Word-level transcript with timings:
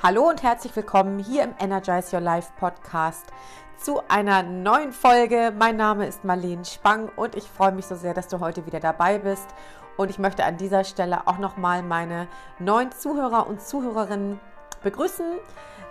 Hallo 0.00 0.28
und 0.28 0.44
herzlich 0.44 0.76
willkommen 0.76 1.18
hier 1.18 1.42
im 1.42 1.54
Energize 1.58 2.14
Your 2.14 2.22
Life 2.22 2.52
Podcast 2.56 3.26
zu 3.76 4.00
einer 4.06 4.44
neuen 4.44 4.92
Folge. 4.92 5.52
Mein 5.58 5.76
Name 5.76 6.06
ist 6.06 6.22
Marlene 6.22 6.64
Spang 6.64 7.08
und 7.16 7.34
ich 7.34 7.42
freue 7.42 7.72
mich 7.72 7.86
so 7.86 7.96
sehr, 7.96 8.14
dass 8.14 8.28
du 8.28 8.38
heute 8.38 8.64
wieder 8.64 8.78
dabei 8.78 9.18
bist. 9.18 9.48
Und 9.96 10.08
ich 10.08 10.20
möchte 10.20 10.44
an 10.44 10.56
dieser 10.56 10.84
Stelle 10.84 11.26
auch 11.26 11.38
nochmal 11.38 11.82
meine 11.82 12.28
neuen 12.60 12.92
Zuhörer 12.92 13.48
und 13.48 13.60
Zuhörerinnen 13.60 14.38
begrüßen. 14.84 15.40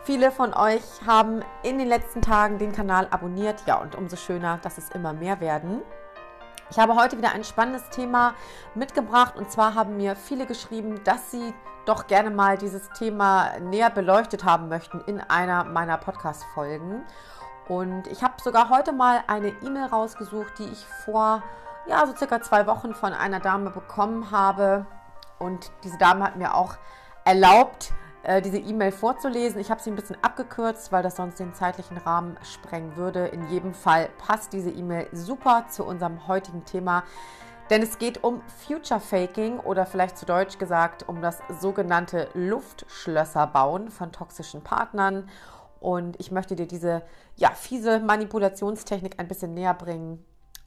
Viele 0.04 0.32
von 0.32 0.54
euch 0.54 0.86
haben 1.06 1.42
in 1.64 1.78
den 1.78 1.90
letzten 1.90 2.22
Tagen 2.22 2.60
den 2.60 2.72
Kanal 2.72 3.10
abonniert. 3.12 3.64
Ja, 3.66 3.76
und 3.76 3.96
umso 3.96 4.16
schöner, 4.16 4.58
dass 4.62 4.78
es 4.78 4.90
immer 4.92 5.12
mehr 5.12 5.42
werden. 5.42 5.82
Ich 6.70 6.78
habe 6.78 6.96
heute 6.96 7.18
wieder 7.18 7.32
ein 7.32 7.46
spannendes 7.46 7.90
Thema 7.90 8.34
mitgebracht 8.76 9.38
und 9.38 9.50
zwar 9.50 9.74
haben 9.74 9.96
mir 9.96 10.16
viele 10.18 10.46
geschrieben, 10.46 11.02
dass 11.06 11.32
sie 11.32 11.54
doch 11.86 12.08
gerne 12.08 12.30
mal 12.30 12.58
dieses 12.58 12.90
Thema 12.90 13.58
näher 13.62 13.90
beleuchtet 13.90 14.44
haben 14.44 14.68
möchten 14.68 15.00
in 15.08 15.22
einer 15.22 15.64
meiner 15.64 15.98
Podcast-Folgen. 15.98 17.06
Und 17.70 18.08
ich 18.08 18.22
habe 18.22 18.34
sogar 18.44 18.70
heute 18.70 18.92
mal 18.92 19.24
eine 19.28 19.50
E-Mail 19.50 19.86
rausgesucht, 19.86 20.60
die 20.60 20.66
ich 20.66 20.86
vor 21.06 21.42
ja, 21.88 22.06
so 22.06 22.14
circa 22.14 22.42
zwei 22.42 22.68
Wochen 22.68 22.94
von 22.94 23.14
einer 23.14 23.40
Dame 23.40 23.70
bekommen 23.70 24.32
habe. 24.32 24.86
Und 25.40 25.72
diese 25.86 25.98
Dame 25.98 26.26
hat 26.26 26.36
mir 26.36 26.54
auch 26.54 26.76
erlaubt, 27.24 27.94
äh, 28.28 28.42
diese 28.42 28.58
E-Mail 28.58 28.92
vorzulesen. 28.92 29.60
Ich 29.62 29.72
habe 29.72 29.82
sie 29.82 29.90
ein 29.90 29.96
bisschen 29.96 30.18
abgekürzt, 30.22 30.92
weil 30.92 31.02
das 31.02 31.16
sonst 31.16 31.40
den 31.40 31.54
zeitlichen 31.54 31.98
Rahmen 31.98 32.38
sprengen 32.44 32.98
würde. 32.98 33.28
In 33.28 33.50
jedem 33.50 33.74
Fall 33.74 34.10
passt 34.18 34.52
diese 34.52 34.70
E-Mail 34.70 35.08
super 35.14 35.68
zu 35.70 35.86
unserem 35.86 36.28
heutigen 36.28 36.66
Thema. 36.66 37.04
Denn 37.70 37.82
es 37.82 37.98
geht 37.98 38.26
um 38.26 38.42
Future 38.68 39.00
Faking 39.00 39.60
oder 39.60 39.86
vielleicht 39.86 40.18
zu 40.18 40.26
Deutsch 40.26 40.58
gesagt 40.58 41.08
um 41.08 41.22
das 41.22 41.40
sogenannte 41.62 42.28
Luftschlösserbauen 42.34 43.90
von 43.92 44.12
toxischen 44.12 44.62
Partnern. 44.62 45.30
Und 45.80 46.20
ich 46.20 46.30
möchte 46.30 46.58
dir 46.58 46.68
diese 46.68 47.04
ja, 47.38 47.52
fiese 47.52 48.00
Manipulationstechnik 48.00 49.20
ein 49.20 49.30
bisschen 49.30 49.54
näher 49.54 49.74
bringen. 49.74 50.26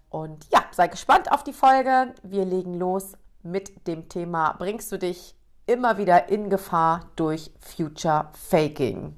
Und 0.09 0.47
ja, 0.51 0.65
sei 0.71 0.89
gespannt 0.89 1.31
auf 1.31 1.45
die 1.45 1.53
Folge. 1.53 2.15
Wir 2.23 2.47
legen 2.47 2.73
los 2.73 3.19
mit 3.43 3.87
dem 3.87 4.09
Thema, 4.09 4.55
bringst 4.59 4.91
du 4.93 4.99
dich 4.99 5.35
immer 5.71 5.99
wieder 5.99 6.29
in 6.29 6.51
Gefahr 6.51 7.07
durch 7.17 7.51
Future 7.61 8.29
Faking? 8.33 9.15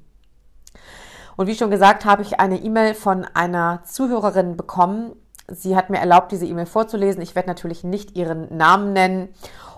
Und 1.35 1.47
wie 1.47 1.55
schon 1.55 1.71
gesagt, 1.71 2.05
habe 2.05 2.21
ich 2.21 2.39
eine 2.39 2.57
E-Mail 2.59 2.93
von 2.93 3.25
einer 3.33 3.83
Zuhörerin 3.85 4.55
bekommen, 4.55 5.15
Sie 5.47 5.75
hat 5.75 5.89
mir 5.89 5.97
erlaubt, 5.97 6.31
diese 6.31 6.45
E-Mail 6.45 6.65
vorzulesen. 6.65 7.21
Ich 7.21 7.35
werde 7.35 7.49
natürlich 7.49 7.83
nicht 7.83 8.15
ihren 8.15 8.55
Namen 8.55 8.93
nennen 8.93 9.29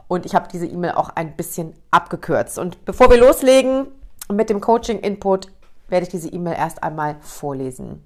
und 0.08 0.26
ich 0.26 0.36
habe 0.36 0.48
diese 0.52 0.68
E-Mail 0.68 0.92
auch 0.92 1.10
ein 1.10 1.36
bisschen 1.36 1.74
abgekürzt. 1.92 2.60
Und 2.60 2.86
bevor 2.86 3.10
wir 3.10 3.18
loslegen 3.18 3.88
mit 4.32 4.50
dem 4.50 4.62
Coaching-Input, 4.62 5.48
werde 5.88 6.04
ich 6.04 6.10
diese 6.10 6.30
E-Mail 6.30 6.56
erst 6.56 6.84
einmal 6.84 7.18
vorlesen. 7.22 8.04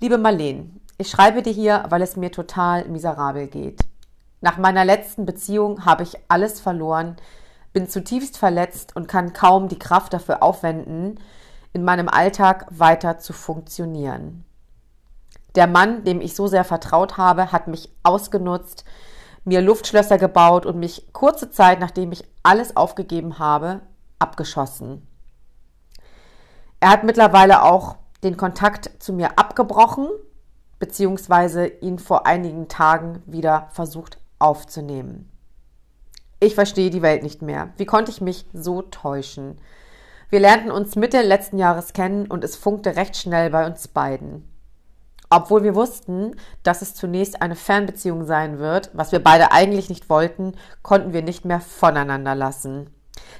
Liebe 0.00 0.18
Marleen, 0.18 0.80
ich 0.98 1.10
schreibe 1.10 1.42
dir 1.42 1.52
hier, 1.52 1.84
weil 1.88 2.02
es 2.02 2.16
mir 2.16 2.32
total 2.32 2.86
miserabel 2.88 3.46
geht. 3.46 3.80
Nach 4.40 4.56
meiner 4.56 4.84
letzten 4.84 5.26
Beziehung 5.26 5.84
habe 5.84 6.02
ich 6.02 6.16
alles 6.28 6.60
verloren, 6.60 7.16
bin 7.72 7.88
zutiefst 7.88 8.36
verletzt 8.36 8.96
und 8.96 9.08
kann 9.08 9.32
kaum 9.32 9.68
die 9.68 9.78
Kraft 9.78 10.12
dafür 10.12 10.42
aufwenden, 10.42 11.20
in 11.72 11.84
meinem 11.84 12.08
Alltag 12.08 12.66
weiter 12.70 13.18
zu 13.18 13.32
funktionieren. 13.32 14.44
Der 15.54 15.66
Mann, 15.66 16.04
dem 16.04 16.20
ich 16.20 16.34
so 16.34 16.46
sehr 16.46 16.64
vertraut 16.64 17.16
habe, 17.16 17.52
hat 17.52 17.68
mich 17.68 17.90
ausgenutzt, 18.02 18.84
mir 19.44 19.60
Luftschlösser 19.60 20.18
gebaut 20.18 20.66
und 20.66 20.78
mich 20.78 21.12
kurze 21.12 21.50
Zeit, 21.50 21.80
nachdem 21.80 22.12
ich 22.12 22.24
alles 22.42 22.76
aufgegeben 22.76 23.38
habe, 23.38 23.80
abgeschossen. 24.18 25.06
Er 26.78 26.90
hat 26.90 27.04
mittlerweile 27.04 27.62
auch 27.62 27.96
den 28.22 28.36
Kontakt 28.36 28.90
zu 29.02 29.12
mir 29.12 29.38
abgebrochen, 29.38 30.08
beziehungsweise 30.78 31.66
ihn 31.66 31.98
vor 31.98 32.26
einigen 32.26 32.68
Tagen 32.68 33.22
wieder 33.26 33.68
versucht 33.72 34.18
aufzunehmen. 34.38 35.29
Ich 36.42 36.54
verstehe 36.54 36.88
die 36.88 37.02
Welt 37.02 37.22
nicht 37.22 37.42
mehr. 37.42 37.68
Wie 37.76 37.84
konnte 37.84 38.10
ich 38.10 38.22
mich 38.22 38.46
so 38.54 38.80
täuschen? 38.80 39.58
Wir 40.30 40.40
lernten 40.40 40.70
uns 40.70 40.96
Mitte 40.96 41.20
letzten 41.20 41.58
Jahres 41.58 41.92
kennen 41.92 42.26
und 42.26 42.44
es 42.44 42.56
funkte 42.56 42.96
recht 42.96 43.16
schnell 43.16 43.50
bei 43.50 43.66
uns 43.66 43.88
beiden. 43.88 44.48
Obwohl 45.28 45.62
wir 45.62 45.74
wussten, 45.74 46.34
dass 46.62 46.80
es 46.80 46.94
zunächst 46.94 47.42
eine 47.42 47.56
Fernbeziehung 47.56 48.24
sein 48.24 48.58
wird, 48.58 48.90
was 48.94 49.12
wir 49.12 49.22
beide 49.22 49.52
eigentlich 49.52 49.90
nicht 49.90 50.08
wollten, 50.08 50.54
konnten 50.82 51.12
wir 51.12 51.22
nicht 51.22 51.44
mehr 51.44 51.60
voneinander 51.60 52.34
lassen. 52.34 52.88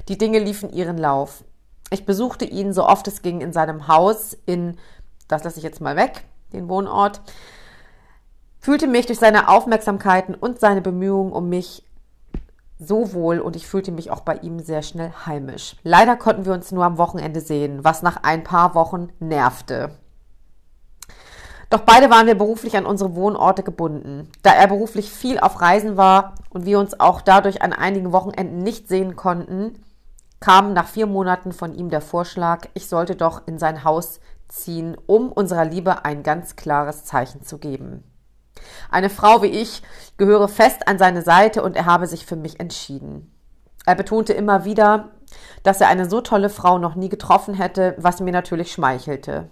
Die 0.09 0.19
Dinge 0.19 0.39
liefen 0.39 0.71
ihren 0.71 0.99
Lauf. 0.99 1.43
Ich 1.91 2.05
besuchte 2.05 2.45
ihn 2.45 2.75
so 2.75 2.87
oft 2.87 3.09
es 3.09 3.23
ging 3.23 3.41
in 3.41 3.53
seinem 3.53 3.89
Haus 3.89 4.37
in, 4.45 4.77
das 5.27 5.43
lasse 5.43 5.59
ich 5.59 5.65
jetzt 5.65 5.81
mal 5.81 5.97
weg, 5.97 6.25
den 6.53 6.69
Wohnort, 6.69 7.23
fühlte 8.61 8.87
mich 8.87 9.07
durch 9.07 9.19
seine 9.19 9.49
Aufmerksamkeiten 9.49 10.35
und 10.35 10.61
seine 10.61 10.83
Bemühungen 10.83 11.33
um 11.33 11.49
mich 11.49 11.83
so 12.81 13.13
wohl 13.13 13.39
und 13.39 13.57
ich 13.57 13.67
fühlte 13.67 13.93
mich 13.93 14.11
auch 14.11 14.23
bei 14.23 14.37
ihm 14.37 14.59
sehr 14.59 14.83
schnell 14.83 15.13
heimisch. 15.27 15.77
Leider 15.83 16.17
konnten 16.17 16.47
wir 16.47 16.55
uns 16.55 16.73
nur 16.73 16.85
am 16.85 16.99
Wochenende 16.99 17.41
sehen, 17.41 17.85
was 17.85 18.03
nach 18.03 18.23
ein 18.23 18.43
paar 18.43 18.75
Wochen 18.75 19.11
nervte. 19.21 19.91
Doch 21.69 21.81
beide 21.81 22.11
waren 22.11 22.27
wir 22.27 22.35
beruflich 22.35 22.77
an 22.77 22.87
unsere 22.87 23.15
Wohnorte 23.15 23.63
gebunden. 23.63 24.29
Da 24.43 24.53
er 24.53 24.67
beruflich 24.67 25.11
viel 25.11 25.39
auf 25.39 25.61
Reisen 25.61 25.97
war 25.97 26.35
und 26.49 26.67
wir 26.67 26.81
uns 26.81 26.99
auch 26.99 27.21
dadurch 27.21 27.63
an 27.63 27.73
einigen 27.73 28.13
Wochenenden 28.13 28.59
nicht 28.59 28.89
sehen 28.89 29.15
konnten, 29.15 29.85
kam 30.41 30.73
nach 30.73 30.89
vier 30.89 31.07
Monaten 31.07 31.53
von 31.53 31.75
ihm 31.75 31.91
der 31.91 32.01
Vorschlag, 32.01 32.67
ich 32.75 32.89
sollte 32.89 33.15
doch 33.15 33.47
in 33.47 33.59
sein 33.59 33.85
Haus 33.85 34.21
ziehen, 34.49 34.97
um 35.07 35.31
unserer 35.31 35.65
Liebe 35.65 36.05
ein 36.05 36.23
ganz 36.23 36.57
klares 36.57 37.05
Zeichen 37.05 37.43
zu 37.43 37.59
geben. 37.59 38.03
Eine 38.91 39.11
Frau 39.11 39.43
wie 39.43 39.47
ich 39.47 39.83
gehöre 40.17 40.49
fest 40.49 40.89
an 40.89 40.99
seine 40.99 41.23
Seite 41.23 41.63
und 41.63 41.77
er 41.77 41.87
habe 41.87 42.07
sich 42.07 42.27
für 42.27 42.37
mich 42.37 42.61
entschieden. 42.61 43.33
Er 43.87 43.95
betonte 43.95 44.33
immer 44.33 44.65
wieder, 44.65 45.11
dass 45.63 45.81
er 45.81 45.89
eine 45.89 46.09
so 46.09 46.21
tolle 46.21 46.51
Frau 46.51 46.79
noch 46.79 46.95
nie 46.95 47.09
getroffen 47.09 47.55
hätte, 47.55 47.95
was 47.99 48.21
mir 48.21 48.33
natürlich 48.33 48.73
schmeichelte. 48.73 49.51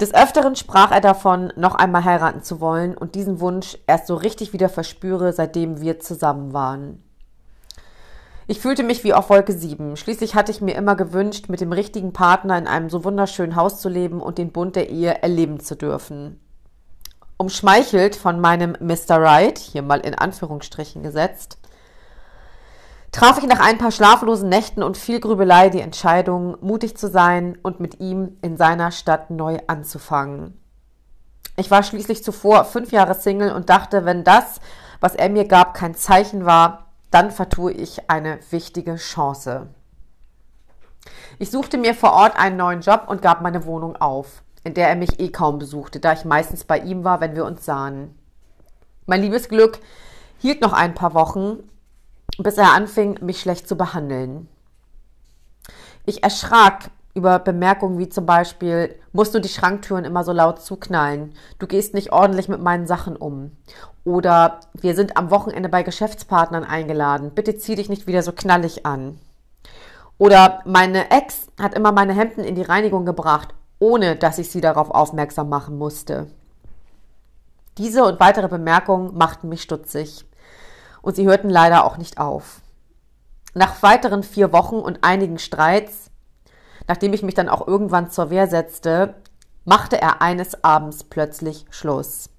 Des 0.00 0.14
Öfteren 0.14 0.54
sprach 0.54 0.92
er 0.92 1.00
davon, 1.00 1.52
noch 1.56 1.74
einmal 1.74 2.04
heiraten 2.04 2.42
zu 2.42 2.60
wollen 2.60 2.96
und 2.96 3.16
diesen 3.16 3.40
Wunsch 3.40 3.76
erst 3.88 4.06
so 4.06 4.14
richtig 4.14 4.52
wieder 4.52 4.68
verspüre, 4.68 5.32
seitdem 5.32 5.80
wir 5.80 5.98
zusammen 5.98 6.52
waren. 6.52 7.02
Ich 8.46 8.60
fühlte 8.60 8.84
mich 8.84 9.04
wie 9.04 9.12
auf 9.12 9.28
Wolke 9.28 9.52
7. 9.52 9.96
Schließlich 9.96 10.34
hatte 10.34 10.52
ich 10.52 10.60
mir 10.60 10.74
immer 10.74 10.94
gewünscht, 10.94 11.48
mit 11.48 11.60
dem 11.60 11.72
richtigen 11.72 12.12
Partner 12.12 12.56
in 12.56 12.66
einem 12.66 12.88
so 12.88 13.04
wunderschönen 13.04 13.56
Haus 13.56 13.80
zu 13.80 13.88
leben 13.88 14.22
und 14.22 14.38
den 14.38 14.52
Bund 14.52 14.76
der 14.76 14.88
Ehe 14.88 15.20
erleben 15.20 15.60
zu 15.60 15.76
dürfen. 15.76 16.40
Umschmeichelt 17.38 18.16
von 18.16 18.40
meinem 18.40 18.76
Mr. 18.80 19.16
Right, 19.22 19.58
hier 19.58 19.82
mal 19.82 20.00
in 20.00 20.16
Anführungsstrichen 20.16 21.04
gesetzt, 21.04 21.58
traf 23.12 23.38
ich 23.38 23.46
nach 23.46 23.60
ein 23.60 23.78
paar 23.78 23.92
schlaflosen 23.92 24.48
Nächten 24.48 24.82
und 24.82 24.96
viel 24.96 25.20
Grübelei 25.20 25.68
die 25.68 25.80
Entscheidung, 25.80 26.56
mutig 26.60 26.96
zu 26.96 27.08
sein 27.08 27.56
und 27.62 27.78
mit 27.78 28.00
ihm 28.00 28.36
in 28.42 28.56
seiner 28.56 28.90
Stadt 28.90 29.30
neu 29.30 29.58
anzufangen. 29.68 30.60
Ich 31.56 31.70
war 31.70 31.84
schließlich 31.84 32.24
zuvor 32.24 32.64
fünf 32.64 32.90
Jahre 32.90 33.14
Single 33.14 33.52
und 33.52 33.70
dachte, 33.70 34.04
wenn 34.04 34.24
das, 34.24 34.60
was 35.00 35.14
er 35.14 35.28
mir 35.28 35.46
gab, 35.46 35.74
kein 35.74 35.94
Zeichen 35.94 36.44
war, 36.44 36.86
dann 37.12 37.30
vertue 37.30 37.72
ich 37.72 38.10
eine 38.10 38.40
wichtige 38.50 38.96
Chance. 38.96 39.68
Ich 41.38 41.52
suchte 41.52 41.78
mir 41.78 41.94
vor 41.94 42.14
Ort 42.14 42.36
einen 42.36 42.56
neuen 42.56 42.80
Job 42.80 43.04
und 43.06 43.22
gab 43.22 43.42
meine 43.42 43.64
Wohnung 43.64 43.94
auf, 43.96 44.42
in 44.64 44.74
der 44.74 44.88
er 44.88 44.96
mich 44.96 45.20
eh 45.20 45.30
kaum 45.30 45.58
besuchte, 45.58 46.00
da 46.00 46.12
ich 46.12 46.24
meistens 46.24 46.64
bei 46.64 46.78
ihm 46.78 47.04
war, 47.04 47.20
wenn 47.20 47.34
wir 47.34 47.44
uns 47.44 47.64
sahen. 47.64 48.14
Mein 49.06 49.22
Liebesglück 49.22 49.78
hielt 50.38 50.60
noch 50.60 50.72
ein 50.72 50.94
paar 50.94 51.14
Wochen, 51.14 51.58
bis 52.38 52.58
er 52.58 52.72
anfing, 52.72 53.18
mich 53.22 53.40
schlecht 53.40 53.68
zu 53.68 53.76
behandeln. 53.76 54.48
Ich 56.04 56.22
erschrak 56.22 56.90
über 57.14 57.38
Bemerkungen 57.38 57.98
wie 57.98 58.08
zum 58.08 58.26
Beispiel, 58.26 58.94
musst 59.12 59.34
du 59.34 59.40
die 59.40 59.48
Schranktüren 59.48 60.04
immer 60.04 60.24
so 60.24 60.32
laut 60.32 60.62
zuknallen, 60.62 61.34
du 61.58 61.66
gehst 61.66 61.94
nicht 61.94 62.12
ordentlich 62.12 62.48
mit 62.48 62.60
meinen 62.60 62.86
Sachen 62.86 63.16
um. 63.16 63.52
Oder 64.04 64.60
wir 64.74 64.94
sind 64.94 65.16
am 65.16 65.30
Wochenende 65.30 65.68
bei 65.68 65.82
Geschäftspartnern 65.82 66.64
eingeladen, 66.64 67.32
bitte 67.34 67.58
zieh 67.58 67.74
dich 67.74 67.88
nicht 67.88 68.06
wieder 68.06 68.22
so 68.22 68.32
knallig 68.32 68.86
an. 68.86 69.18
Oder 70.16 70.62
meine 70.64 71.10
Ex 71.10 71.48
hat 71.60 71.74
immer 71.74 71.92
meine 71.92 72.14
Hemden 72.14 72.44
in 72.44 72.54
die 72.54 72.62
Reinigung 72.62 73.04
gebracht, 73.04 73.54
ohne 73.78 74.16
dass 74.16 74.38
ich 74.38 74.50
sie 74.50 74.60
darauf 74.60 74.90
aufmerksam 74.90 75.48
machen 75.48 75.78
musste. 75.78 76.26
Diese 77.76 78.04
und 78.04 78.18
weitere 78.18 78.48
Bemerkungen 78.48 79.16
machten 79.16 79.48
mich 79.48 79.62
stutzig 79.62 80.24
und 81.00 81.16
sie 81.16 81.26
hörten 81.26 81.48
leider 81.48 81.84
auch 81.84 81.96
nicht 81.96 82.18
auf. 82.18 82.60
Nach 83.54 83.82
weiteren 83.82 84.22
vier 84.22 84.52
Wochen 84.52 84.76
und 84.76 84.98
einigen 85.02 85.38
Streits, 85.38 86.10
nachdem 86.86 87.12
ich 87.12 87.22
mich 87.22 87.34
dann 87.34 87.48
auch 87.48 87.66
irgendwann 87.66 88.10
zur 88.10 88.30
Wehr 88.30 88.48
setzte, 88.48 89.14
machte 89.64 90.00
er 90.00 90.22
eines 90.22 90.64
Abends 90.64 91.04
plötzlich 91.04 91.66
Schluss. 91.70 92.30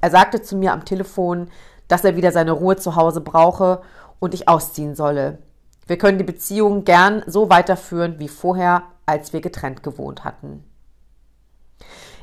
Er 0.00 0.10
sagte 0.10 0.42
zu 0.42 0.56
mir 0.56 0.72
am 0.72 0.84
Telefon, 0.84 1.48
dass 1.88 2.04
er 2.04 2.16
wieder 2.16 2.32
seine 2.32 2.52
Ruhe 2.52 2.76
zu 2.76 2.96
Hause 2.96 3.20
brauche 3.20 3.82
und 4.18 4.34
ich 4.34 4.48
ausziehen 4.48 4.94
solle. 4.94 5.38
Wir 5.86 5.98
können 5.98 6.18
die 6.18 6.24
Beziehung 6.24 6.84
gern 6.84 7.22
so 7.26 7.50
weiterführen 7.50 8.18
wie 8.18 8.28
vorher, 8.28 8.84
als 9.06 9.32
wir 9.32 9.40
getrennt 9.40 9.82
gewohnt 9.82 10.24
hatten. 10.24 10.64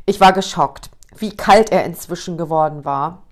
Ich 0.05 0.19
war 0.21 0.33
geschockt, 0.33 0.89
wie 1.15 1.35
kalt 1.35 1.71
er 1.71 1.85
inzwischen 1.85 2.37
geworden 2.37 2.85
war. 2.85 3.23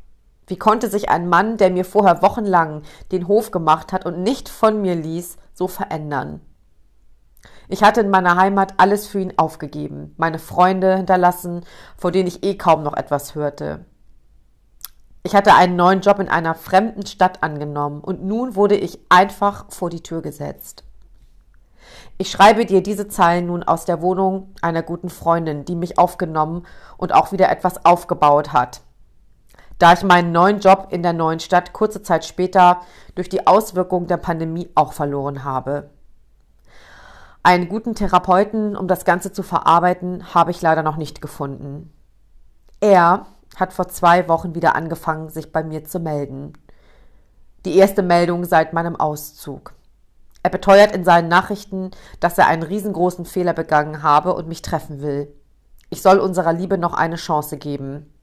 Wie 0.48 0.58
konnte 0.58 0.90
sich 0.90 1.10
ein 1.10 1.28
Mann, 1.28 1.58
der 1.58 1.72
mir 1.72 1.86
vorher 1.86 2.22
wochenlang 2.22 2.84
den 3.12 3.28
Hof 3.28 3.52
gemacht 3.52 3.94
hat 3.94 4.06
und 4.06 4.22
nicht 4.22 4.50
von 4.50 4.82
mir 4.82 4.96
ließ, 4.96 5.38
so 5.54 5.68
verändern? 5.68 6.42
Ich 7.68 7.84
hatte 7.84 8.02
in 8.02 8.10
meiner 8.10 8.36
Heimat 8.36 8.76
alles 8.78 9.08
für 9.08 9.20
ihn 9.20 9.34
aufgegeben, 9.38 10.14
meine 10.18 10.38
Freunde 10.38 10.98
hinterlassen, 10.98 11.66
vor 11.98 12.12
denen 12.12 12.28
ich 12.28 12.44
eh 12.44 12.56
kaum 12.58 12.84
noch 12.84 12.96
etwas 12.96 13.34
hörte. 13.34 13.86
Ich 15.24 15.34
hatte 15.34 15.56
einen 15.56 15.76
neuen 15.76 16.02
Job 16.02 16.20
in 16.20 16.30
einer 16.30 16.54
fremden 16.54 17.06
Stadt 17.08 17.42
angenommen 17.42 18.02
und 18.02 18.24
nun 18.24 18.56
wurde 18.56 18.76
ich 18.76 19.00
einfach 19.10 19.66
vor 19.72 19.90
die 19.90 20.04
Tür 20.04 20.22
gesetzt. 20.22 20.84
Ich 22.18 22.32
schreibe 22.32 22.66
dir 22.66 22.82
diese 22.82 23.10
Zeilen 23.10 23.48
nun 23.48 23.64
aus 23.64 23.84
der 23.84 24.02
Wohnung 24.02 24.54
einer 24.62 24.84
guten 24.84 25.10
Freundin, 25.10 25.66
die 25.66 25.76
mich 25.76 26.00
aufgenommen 26.00 26.66
und 26.98 27.14
auch 27.14 27.34
wieder 27.34 27.50
etwas 27.50 27.86
aufgebaut 27.86 28.54
hat. 28.54 28.82
Da 29.80 29.92
ich 29.92 30.04
meinen 30.04 30.32
neuen 30.32 30.60
Job 30.60 30.88
in 30.92 31.04
der 31.04 31.12
neuen 31.12 31.42
Stadt 31.42 31.74
kurze 31.74 32.02
Zeit 32.02 32.24
später 32.24 32.80
durch 33.16 33.28
die 33.28 33.46
Auswirkungen 33.46 34.08
der 34.08 34.16
Pandemie 34.16 34.70
auch 34.76 34.94
verloren 34.94 35.44
habe. 35.44 35.90
Einen 37.44 37.68
guten 37.68 37.94
Therapeuten, 37.94 38.78
um 38.78 38.88
das 38.88 39.04
Ganze 39.04 39.34
zu 39.34 39.44
verarbeiten, 39.44 40.34
habe 40.34 40.52
ich 40.52 40.62
leider 40.62 40.84
noch 40.84 40.96
nicht 40.96 41.22
gefunden. 41.22 41.94
Er 42.80 43.26
hat 43.58 43.74
vor 43.74 43.90
zwei 43.90 44.30
Wochen 44.30 44.56
wieder 44.56 44.76
angefangen, 44.76 45.30
sich 45.30 45.52
bei 45.52 45.64
mir 45.64 45.84
zu 45.84 46.00
melden. 46.00 46.54
Die 47.66 47.76
erste 47.76 48.04
Meldung 48.04 48.46
seit 48.46 48.72
meinem 48.74 48.96
Auszug. 48.96 49.74
Er 50.46 50.52
beteuert 50.52 50.92
in 50.92 51.04
seinen 51.04 51.28
Nachrichten, 51.28 51.90
dass 52.20 52.38
er 52.38 52.46
einen 52.46 52.62
riesengroßen 52.62 53.26
Fehler 53.26 53.54
begangen 53.54 54.04
habe 54.04 54.36
und 54.36 54.48
mich 54.48 54.62
treffen 54.62 55.02
will. 55.02 55.34
Ich 55.90 56.04
soll 56.04 56.20
unserer 56.20 56.54
Liebe 56.54 56.78
noch 56.78 56.94
eine 56.94 57.16
Chance 57.16 57.58
geben. 57.58 58.14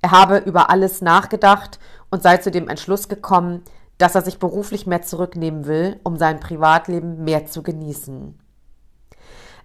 Er 0.00 0.12
habe 0.12 0.38
über 0.38 0.70
alles 0.70 1.02
nachgedacht 1.02 1.78
und 2.10 2.22
sei 2.22 2.38
zu 2.38 2.50
dem 2.50 2.70
Entschluss 2.70 3.10
gekommen, 3.10 3.60
dass 3.98 4.14
er 4.14 4.22
sich 4.22 4.38
beruflich 4.38 4.86
mehr 4.86 5.02
zurücknehmen 5.02 5.66
will, 5.66 6.00
um 6.04 6.16
sein 6.16 6.40
Privatleben 6.40 7.22
mehr 7.22 7.44
zu 7.44 7.62
genießen. 7.62 8.38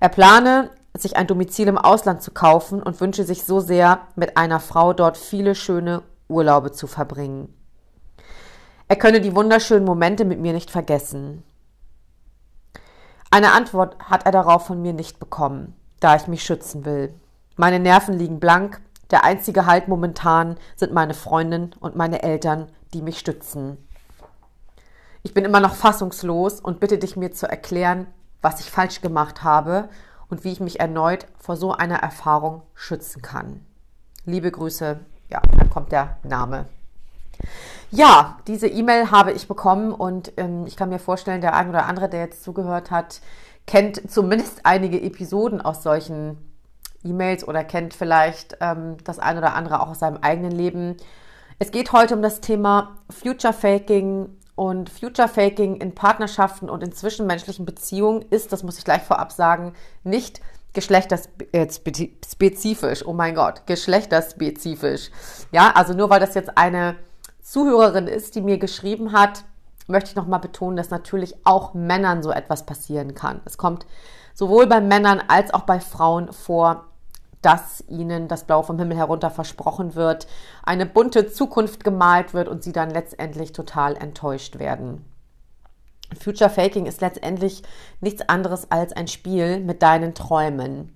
Er 0.02 0.10
plane, 0.10 0.72
sich 0.98 1.16
ein 1.16 1.28
Domizil 1.28 1.70
im 1.70 1.78
Ausland 1.78 2.22
zu 2.22 2.32
kaufen 2.32 2.84
und 2.84 3.00
wünsche 3.00 3.24
sich 3.24 3.46
so 3.46 3.62
sehr, 3.62 4.02
mit 4.18 4.36
einer 4.36 4.60
Frau 4.60 4.92
dort 4.92 5.16
viele 5.16 5.56
schöne 5.56 6.04
Urlaube 6.28 6.74
zu 6.74 6.88
verbringen. 6.88 7.48
Er 8.90 8.98
könne 8.98 9.22
die 9.22 9.38
wunderschönen 9.38 9.86
Momente 9.86 10.26
mit 10.26 10.42
mir 10.42 10.52
nicht 10.52 10.70
vergessen. 10.70 11.46
Eine 13.34 13.54
Antwort 13.54 13.96
hat 13.98 14.26
er 14.26 14.34
darauf 14.34 14.66
von 14.66 14.82
mir 14.82 14.92
nicht 14.92 15.18
bekommen, 15.18 15.74
da 16.02 16.18
ich 16.18 16.28
mich 16.28 16.44
schützen 16.44 16.84
will. 16.84 17.14
Meine 17.56 17.80
Nerven 17.80 18.14
liegen 18.20 18.42
blank, 18.42 18.82
der 19.10 19.24
einzige 19.24 19.66
Halt 19.66 19.88
momentan 19.88 20.58
sind 20.76 20.92
meine 20.92 21.14
Freundin 21.14 21.72
und 21.80 21.96
meine 21.96 22.24
Eltern, 22.24 22.68
die 22.94 23.02
mich 23.02 23.20
stützen. 23.20 23.78
Ich 25.24 25.34
bin 25.34 25.46
immer 25.46 25.62
noch 25.62 25.76
fassungslos 25.76 26.60
und 26.60 26.82
bitte 26.82 26.98
dich 26.98 27.16
mir 27.16 27.32
zu 27.32 27.48
erklären, 27.48 28.08
was 28.42 28.60
ich 28.60 28.70
falsch 28.70 29.00
gemacht 29.00 29.44
habe 29.46 29.88
und 30.28 30.44
wie 30.44 30.52
ich 30.52 30.60
mich 30.60 30.82
erneut 30.82 31.26
vor 31.38 31.56
so 31.56 31.72
einer 31.72 32.00
Erfahrung 32.00 32.64
schützen 32.74 33.22
kann. 33.22 33.66
Liebe 34.26 34.52
Grüße, 34.52 35.00
ja, 35.30 35.42
dann 35.58 35.70
kommt 35.70 35.94
der 35.94 36.18
Name. 36.24 36.66
Ja, 37.92 38.38
diese 38.48 38.68
E-Mail 38.68 39.12
habe 39.12 39.34
ich 39.34 39.50
bekommen 39.50 39.92
und 39.92 40.32
ähm, 40.38 40.66
ich 40.66 40.78
kann 40.78 40.90
mir 40.90 41.00
vorstellen, 41.00 41.42
der 41.42 41.56
ein 41.56 41.70
oder 41.70 41.88
andere, 41.88 42.08
der 42.08 42.22
jetzt 42.22 42.42
zugehört 42.42 42.90
hat, 42.90 43.20
kennt 43.68 44.10
zumindest 44.10 44.62
einige 44.66 45.02
Episoden 45.02 45.62
aus 45.62 45.84
solchen 45.84 46.38
E-Mails 47.04 47.46
oder 47.46 47.66
kennt 47.66 47.94
vielleicht 47.94 48.58
ähm, 48.62 48.96
das 49.04 49.20
ein 49.20 49.38
oder 49.38 49.56
andere 49.56 49.82
auch 49.82 49.90
aus 49.90 50.00
seinem 50.00 50.18
eigenen 50.18 50.52
Leben. 50.52 50.96
Es 51.60 51.72
geht 51.72 51.92
heute 51.92 52.16
um 52.16 52.22
das 52.22 52.40
Thema 52.40 52.96
Future 53.10 53.54
Faking 53.54 54.30
und 54.56 54.90
Future 54.90 55.28
Faking 55.28 55.76
in 55.76 55.94
Partnerschaften 55.94 56.70
und 56.70 56.82
in 56.84 56.94
zwischenmenschlichen 56.94 57.66
Beziehungen 57.66 58.24
ist, 58.30 58.54
das 58.54 58.64
muss 58.64 58.78
ich 58.78 58.86
gleich 58.86 59.02
vorab 59.02 59.34
sagen, 59.34 59.74
nicht 60.04 60.40
geschlechterspezifisch. 60.74 63.06
Oh 63.06 63.14
mein 63.14 63.36
Gott, 63.36 63.64
geschlechterspezifisch. 63.66 65.10
Ja, 65.52 65.74
also 65.76 65.94
nur 65.94 66.10
weil 66.10 66.22
das 66.22 66.36
jetzt 66.36 66.58
eine 66.58 66.96
Zuhörerin 67.42 68.08
ist, 68.08 68.36
die 68.36 68.42
mir 68.42 68.58
geschrieben 68.58 69.12
hat, 69.12 69.44
möchte 69.88 70.12
ich 70.12 70.16
nochmal 70.16 70.40
betonen, 70.40 70.78
dass 70.78 70.90
natürlich 70.90 71.36
auch 71.46 71.74
Männern 71.74 72.24
so 72.24 72.32
etwas 72.32 72.66
passieren 72.66 73.14
kann. 73.16 73.42
Es 73.46 73.58
kommt 73.58 73.86
sowohl 74.34 74.68
bei 74.68 74.80
Männern 74.80 75.22
als 75.28 75.54
auch 75.54 75.64
bei 75.64 75.80
Frauen 75.80 76.32
vor, 76.32 76.86
dass 77.42 77.84
ihnen 77.88 78.28
das 78.28 78.44
Blau 78.44 78.62
vom 78.62 78.78
Himmel 78.78 78.98
herunter 78.98 79.32
versprochen 79.32 79.96
wird, 79.96 80.28
eine 80.64 80.86
bunte 80.86 81.32
Zukunft 81.32 81.84
gemalt 81.84 82.34
wird 82.34 82.48
und 82.48 82.64
sie 82.64 82.72
dann 82.72 82.92
letztendlich 82.92 83.52
total 83.52 83.96
enttäuscht 83.96 84.60
werden. 84.60 85.06
Future 86.20 86.50
Faking 86.50 86.86
ist 86.86 87.02
letztendlich 87.02 87.64
nichts 88.00 88.28
anderes 88.28 88.70
als 88.70 88.94
ein 88.94 89.08
Spiel 89.08 89.60
mit 89.60 89.82
deinen 89.82 90.14
Träumen. 90.14 90.96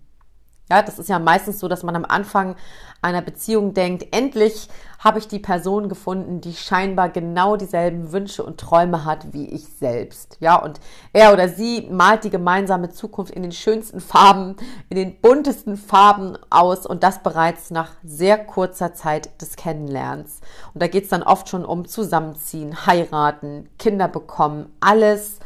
Ja, 0.70 0.82
das 0.82 0.98
ist 0.98 1.10
ja 1.10 1.20
meistens 1.20 1.60
so, 1.60 1.68
dass 1.68 1.84
man 1.84 1.96
am 1.96 2.06
Anfang 2.06 2.56
einer 3.02 3.22
Beziehung 3.22 3.76
denkt, 3.76 4.16
endlich 4.16 4.68
habe 4.98 5.20
ich 5.20 5.28
die 5.28 5.38
Person 5.38 5.90
gefunden, 5.90 6.42
die 6.42 6.56
scheinbar 6.56 7.10
genau 7.10 7.56
dieselben 7.56 8.12
Wünsche 8.12 8.42
und 8.42 8.60
Träume 8.60 9.06
hat 9.06 9.32
wie 9.32 9.48
ich 9.48 9.68
selbst. 9.80 10.38
Ja, 10.40 10.56
und 10.56 10.80
er 11.14 11.32
oder 11.32 11.48
sie 11.48 11.88
malt 11.92 12.24
die 12.24 12.32
gemeinsame 12.32 12.90
Zukunft 12.90 13.32
in 13.32 13.44
den 13.44 13.52
schönsten 13.52 14.02
Farben, 14.02 14.56
in 14.90 14.98
den 14.98 15.22
buntesten 15.22 15.78
Farben 15.78 16.36
aus 16.50 16.88
und 16.88 17.04
das 17.04 17.22
bereits 17.22 17.70
nach 17.70 17.92
sehr 18.04 18.40
kurzer 18.40 18.96
Zeit 18.96 19.40
des 19.40 19.58
Kennenlernens. 19.58 20.42
Und 20.74 20.82
da 20.82 20.88
geht 20.88 21.04
es 21.04 21.10
dann 21.10 21.22
oft 21.22 21.48
schon 21.48 21.64
um 21.64 21.88
Zusammenziehen, 21.88 22.88
heiraten, 22.88 23.70
Kinder 23.78 24.08
bekommen, 24.08 24.74
alles 24.80 25.38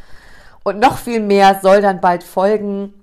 und 0.63 0.80
noch 0.80 0.98
viel 0.98 1.19
mehr 1.19 1.60
soll 1.62 1.81
dann 1.81 2.00
bald 2.00 2.24
folgen. 2.24 2.94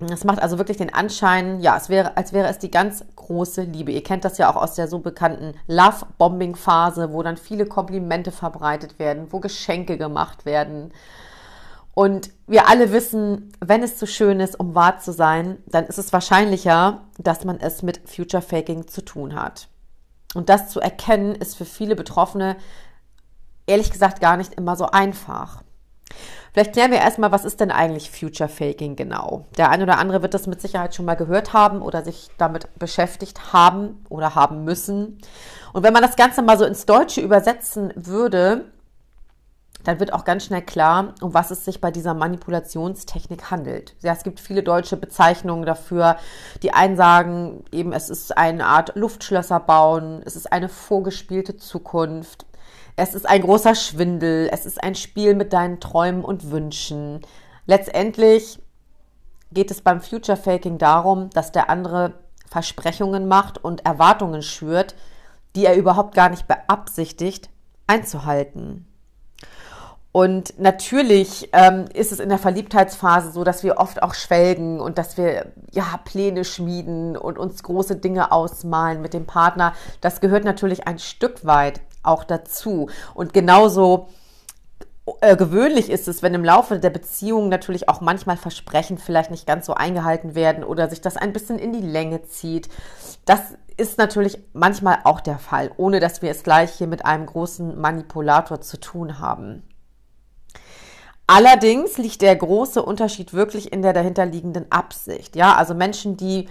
Es 0.00 0.24
macht 0.24 0.42
also 0.42 0.58
wirklich 0.58 0.76
den 0.76 0.92
Anschein, 0.92 1.60
ja, 1.60 1.76
es 1.76 1.88
wäre, 1.88 2.16
als 2.16 2.32
wäre 2.32 2.48
es 2.48 2.58
die 2.58 2.70
ganz 2.70 3.04
große 3.14 3.62
Liebe. 3.62 3.92
Ihr 3.92 4.02
kennt 4.02 4.24
das 4.24 4.38
ja 4.38 4.50
auch 4.50 4.56
aus 4.56 4.74
der 4.74 4.88
so 4.88 4.98
bekannten 4.98 5.54
Love-Bombing-Phase, 5.68 7.12
wo 7.12 7.22
dann 7.22 7.36
viele 7.36 7.66
Komplimente 7.66 8.32
verbreitet 8.32 8.98
werden, 8.98 9.28
wo 9.30 9.38
Geschenke 9.38 9.96
gemacht 9.96 10.46
werden. 10.46 10.92
Und 11.94 12.30
wir 12.48 12.68
alle 12.68 12.92
wissen, 12.92 13.52
wenn 13.60 13.84
es 13.84 13.96
zu 13.96 14.06
schön 14.06 14.40
ist, 14.40 14.58
um 14.58 14.74
wahr 14.74 14.98
zu 14.98 15.12
sein, 15.12 15.58
dann 15.66 15.86
ist 15.86 15.98
es 15.98 16.12
wahrscheinlicher, 16.12 17.02
dass 17.18 17.44
man 17.44 17.60
es 17.60 17.82
mit 17.82 18.08
Future 18.08 18.42
Faking 18.42 18.88
zu 18.88 19.04
tun 19.04 19.36
hat. 19.36 19.68
Und 20.34 20.48
das 20.48 20.70
zu 20.70 20.80
erkennen, 20.80 21.36
ist 21.36 21.56
für 21.56 21.64
viele 21.64 21.94
Betroffene 21.94 22.56
ehrlich 23.66 23.92
gesagt 23.92 24.20
gar 24.20 24.36
nicht 24.36 24.54
immer 24.54 24.74
so 24.74 24.86
einfach. 24.86 25.62
Vielleicht 26.52 26.72
klären 26.72 26.92
wir 26.92 26.98
erstmal, 26.98 27.32
was 27.32 27.44
ist 27.44 27.60
denn 27.60 27.72
eigentlich 27.72 28.10
Future 28.10 28.48
Faking 28.48 28.94
genau? 28.94 29.44
Der 29.58 29.70
eine 29.70 29.82
oder 29.82 29.98
andere 29.98 30.22
wird 30.22 30.34
das 30.34 30.46
mit 30.46 30.60
Sicherheit 30.60 30.94
schon 30.94 31.04
mal 31.04 31.16
gehört 31.16 31.52
haben 31.52 31.82
oder 31.82 32.04
sich 32.04 32.30
damit 32.38 32.68
beschäftigt 32.78 33.52
haben 33.52 34.04
oder 34.08 34.36
haben 34.36 34.64
müssen. 34.64 35.18
Und 35.72 35.82
wenn 35.82 35.92
man 35.92 36.02
das 36.02 36.14
Ganze 36.14 36.42
mal 36.42 36.56
so 36.56 36.64
ins 36.64 36.86
Deutsche 36.86 37.20
übersetzen 37.20 37.92
würde, 37.96 38.66
dann 39.84 40.00
wird 40.00 40.12
auch 40.12 40.24
ganz 40.24 40.44
schnell 40.44 40.62
klar, 40.62 41.14
um 41.20 41.34
was 41.34 41.50
es 41.50 41.64
sich 41.64 41.80
bei 41.80 41.90
dieser 41.90 42.14
Manipulationstechnik 42.14 43.50
handelt. 43.50 43.94
Ja, 44.00 44.12
es 44.12 44.22
gibt 44.22 44.40
viele 44.40 44.62
deutsche 44.62 44.96
Bezeichnungen 44.96 45.66
dafür. 45.66 46.16
Die 46.62 46.72
einen 46.72 46.96
sagen 46.96 47.64
eben, 47.70 47.92
es 47.92 48.10
ist 48.10 48.36
eine 48.36 48.66
Art 48.66 48.96
Luftschlösser 48.96 49.60
bauen, 49.60 50.22
es 50.24 50.36
ist 50.36 50.50
eine 50.52 50.68
vorgespielte 50.68 51.56
Zukunft, 51.56 52.46
es 52.96 53.14
ist 53.14 53.28
ein 53.28 53.42
großer 53.42 53.74
Schwindel, 53.74 54.48
es 54.52 54.66
ist 54.66 54.82
ein 54.82 54.94
Spiel 54.94 55.34
mit 55.34 55.52
deinen 55.52 55.80
Träumen 55.80 56.24
und 56.24 56.50
Wünschen. 56.50 57.20
Letztendlich 57.66 58.60
geht 59.52 59.70
es 59.70 59.80
beim 59.80 60.00
Future 60.00 60.36
Faking 60.36 60.78
darum, 60.78 61.30
dass 61.30 61.52
der 61.52 61.70
andere 61.70 62.14
Versprechungen 62.48 63.26
macht 63.26 63.62
und 63.62 63.84
Erwartungen 63.84 64.42
schürt, 64.42 64.94
die 65.56 65.64
er 65.64 65.76
überhaupt 65.76 66.14
gar 66.14 66.28
nicht 66.28 66.46
beabsichtigt 66.46 67.48
einzuhalten. 67.86 68.86
Und 70.12 70.60
natürlich 70.60 71.48
ähm, 71.52 71.86
ist 71.92 72.12
es 72.12 72.20
in 72.20 72.28
der 72.28 72.38
Verliebtheitsphase 72.38 73.32
so, 73.32 73.42
dass 73.42 73.64
wir 73.64 73.78
oft 73.78 74.00
auch 74.00 74.14
schwelgen 74.14 74.78
und 74.78 74.96
dass 74.96 75.16
wir 75.16 75.52
ja 75.72 75.98
Pläne 76.04 76.44
schmieden 76.44 77.16
und 77.16 77.36
uns 77.36 77.64
große 77.64 77.96
Dinge 77.96 78.30
ausmalen 78.30 79.02
mit 79.02 79.12
dem 79.12 79.26
Partner. 79.26 79.74
Das 80.00 80.20
gehört 80.20 80.44
natürlich 80.44 80.86
ein 80.86 81.00
Stück 81.00 81.44
weit 81.44 81.80
auch 82.04 82.24
dazu. 82.24 82.88
Und 83.14 83.32
genauso 83.32 84.08
äh, 85.20 85.36
gewöhnlich 85.36 85.90
ist 85.90 86.08
es, 86.08 86.22
wenn 86.22 86.34
im 86.34 86.44
Laufe 86.44 86.78
der 86.78 86.90
Beziehung 86.90 87.48
natürlich 87.48 87.88
auch 87.88 88.00
manchmal 88.00 88.36
Versprechen 88.36 88.96
vielleicht 88.98 89.30
nicht 89.30 89.46
ganz 89.46 89.66
so 89.66 89.74
eingehalten 89.74 90.34
werden 90.34 90.64
oder 90.64 90.88
sich 90.88 91.00
das 91.00 91.16
ein 91.16 91.32
bisschen 91.32 91.58
in 91.58 91.72
die 91.72 91.86
Länge 91.86 92.22
zieht. 92.22 92.68
Das 93.26 93.40
ist 93.76 93.98
natürlich 93.98 94.38
manchmal 94.52 94.98
auch 95.04 95.20
der 95.20 95.38
Fall, 95.38 95.70
ohne 95.76 96.00
dass 96.00 96.22
wir 96.22 96.30
es 96.30 96.42
gleich 96.42 96.72
hier 96.72 96.86
mit 96.86 97.04
einem 97.04 97.26
großen 97.26 97.78
Manipulator 97.78 98.60
zu 98.60 98.78
tun 98.78 99.18
haben. 99.18 99.62
Allerdings 101.26 101.98
liegt 101.98 102.22
der 102.22 102.36
große 102.36 102.82
Unterschied 102.82 103.32
wirklich 103.32 103.72
in 103.72 103.82
der 103.82 103.94
dahinterliegenden 103.94 104.70
Absicht. 104.70 105.36
Ja, 105.36 105.54
also 105.54 105.74
Menschen, 105.74 106.16
die 106.16 106.48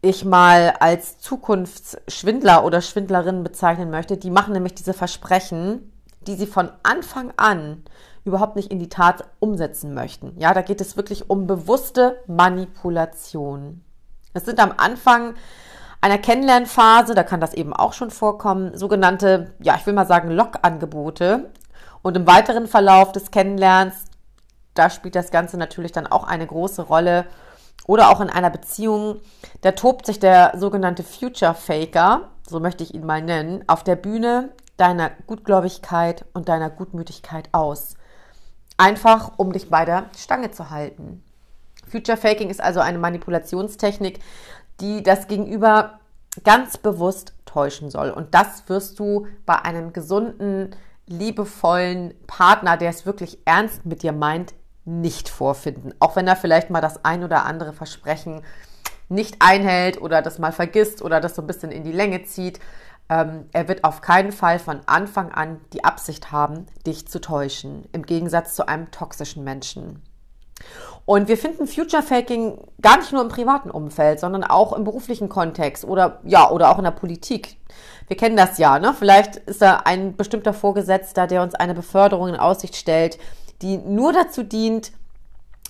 ich 0.00 0.24
mal 0.24 0.74
als 0.80 1.18
Zukunftsschwindler 1.18 2.64
oder 2.64 2.80
Schwindlerin 2.80 3.42
bezeichnen 3.42 3.90
möchte, 3.90 4.16
die 4.16 4.30
machen 4.30 4.52
nämlich 4.52 4.74
diese 4.74 4.94
Versprechen, 4.94 5.92
die 6.20 6.34
sie 6.34 6.46
von 6.46 6.70
Anfang 6.82 7.32
an 7.36 7.84
überhaupt 8.24 8.56
nicht 8.56 8.70
in 8.70 8.78
die 8.78 8.88
Tat 8.88 9.24
umsetzen 9.40 9.94
möchten. 9.94 10.34
Ja, 10.38 10.54
da 10.54 10.62
geht 10.62 10.80
es 10.80 10.96
wirklich 10.96 11.30
um 11.30 11.46
bewusste 11.46 12.22
Manipulation. 12.26 13.82
Es 14.34 14.44
sind 14.44 14.60
am 14.60 14.72
Anfang 14.76 15.34
einer 16.00 16.18
Kennenlernphase, 16.18 17.14
da 17.14 17.24
kann 17.24 17.40
das 17.40 17.54
eben 17.54 17.72
auch 17.72 17.92
schon 17.92 18.10
vorkommen, 18.10 18.76
sogenannte, 18.76 19.54
ja, 19.60 19.74
ich 19.76 19.86
will 19.86 19.94
mal 19.94 20.06
sagen, 20.06 20.30
Lockangebote. 20.30 21.50
Und 22.02 22.16
im 22.16 22.26
weiteren 22.26 22.68
Verlauf 22.68 23.10
des 23.10 23.32
Kennenlernens, 23.32 24.04
da 24.74 24.90
spielt 24.90 25.16
das 25.16 25.32
Ganze 25.32 25.56
natürlich 25.56 25.90
dann 25.90 26.06
auch 26.06 26.24
eine 26.24 26.46
große 26.46 26.82
Rolle. 26.82 27.26
Oder 27.88 28.10
auch 28.10 28.20
in 28.20 28.28
einer 28.28 28.50
Beziehung, 28.50 29.16
da 29.62 29.72
tobt 29.72 30.04
sich 30.04 30.20
der 30.20 30.52
sogenannte 30.58 31.02
Future 31.02 31.54
Faker, 31.54 32.28
so 32.46 32.60
möchte 32.60 32.84
ich 32.84 32.92
ihn 32.92 33.06
mal 33.06 33.22
nennen, 33.22 33.64
auf 33.66 33.82
der 33.82 33.96
Bühne 33.96 34.50
deiner 34.76 35.10
Gutgläubigkeit 35.26 36.26
und 36.34 36.50
deiner 36.50 36.68
Gutmütigkeit 36.68 37.48
aus. 37.52 37.94
Einfach, 38.76 39.32
um 39.38 39.54
dich 39.54 39.70
bei 39.70 39.86
der 39.86 40.04
Stange 40.18 40.50
zu 40.50 40.68
halten. 40.68 41.24
Future 41.90 42.18
Faking 42.18 42.50
ist 42.50 42.60
also 42.60 42.80
eine 42.80 42.98
Manipulationstechnik, 42.98 44.20
die 44.82 45.02
das 45.02 45.26
Gegenüber 45.26 45.98
ganz 46.44 46.76
bewusst 46.76 47.32
täuschen 47.46 47.90
soll. 47.90 48.10
Und 48.10 48.34
das 48.34 48.68
wirst 48.68 48.98
du 48.98 49.26
bei 49.46 49.62
einem 49.62 49.94
gesunden, 49.94 50.76
liebevollen 51.06 52.12
Partner, 52.26 52.76
der 52.76 52.90
es 52.90 53.06
wirklich 53.06 53.38
ernst 53.46 53.86
mit 53.86 54.02
dir 54.02 54.12
meint, 54.12 54.52
nicht 54.88 55.28
vorfinden. 55.28 55.94
Auch 56.00 56.16
wenn 56.16 56.26
er 56.26 56.36
vielleicht 56.36 56.70
mal 56.70 56.80
das 56.80 57.04
ein 57.04 57.22
oder 57.22 57.44
andere 57.44 57.72
Versprechen 57.72 58.42
nicht 59.08 59.36
einhält 59.40 60.00
oder 60.00 60.22
das 60.22 60.38
mal 60.38 60.52
vergisst 60.52 61.02
oder 61.02 61.20
das 61.20 61.34
so 61.34 61.42
ein 61.42 61.46
bisschen 61.46 61.70
in 61.70 61.84
die 61.84 61.92
Länge 61.92 62.24
zieht. 62.24 62.58
Ähm, 63.10 63.46
er 63.52 63.68
wird 63.68 63.84
auf 63.84 64.00
keinen 64.00 64.32
Fall 64.32 64.58
von 64.58 64.80
Anfang 64.86 65.32
an 65.32 65.60
die 65.72 65.84
Absicht 65.84 66.32
haben, 66.32 66.66
dich 66.86 67.08
zu 67.08 67.20
täuschen, 67.20 67.86
im 67.92 68.04
Gegensatz 68.04 68.54
zu 68.54 68.68
einem 68.68 68.90
toxischen 68.90 69.44
Menschen. 69.44 70.02
Und 71.04 71.28
wir 71.28 71.38
finden 71.38 71.66
Future 71.66 72.02
Faking 72.02 72.58
gar 72.82 72.98
nicht 72.98 73.12
nur 73.12 73.22
im 73.22 73.28
privaten 73.28 73.70
Umfeld, 73.70 74.20
sondern 74.20 74.44
auch 74.44 74.72
im 74.74 74.84
beruflichen 74.84 75.28
Kontext 75.28 75.84
oder 75.84 76.20
ja, 76.24 76.50
oder 76.50 76.70
auch 76.70 76.78
in 76.78 76.84
der 76.84 76.90
Politik. 76.90 77.56
Wir 78.08 78.16
kennen 78.16 78.36
das 78.36 78.58
ja, 78.58 78.78
ne? 78.78 78.94
Vielleicht 78.98 79.36
ist 79.36 79.62
da 79.62 79.82
ein 79.84 80.16
bestimmter 80.16 80.52
Vorgesetzter, 80.52 81.26
der 81.26 81.42
uns 81.42 81.54
eine 81.54 81.74
Beförderung 81.74 82.28
in 82.28 82.36
Aussicht 82.36 82.76
stellt, 82.76 83.18
die 83.62 83.78
nur 83.78 84.12
dazu 84.12 84.42
dient, 84.42 84.92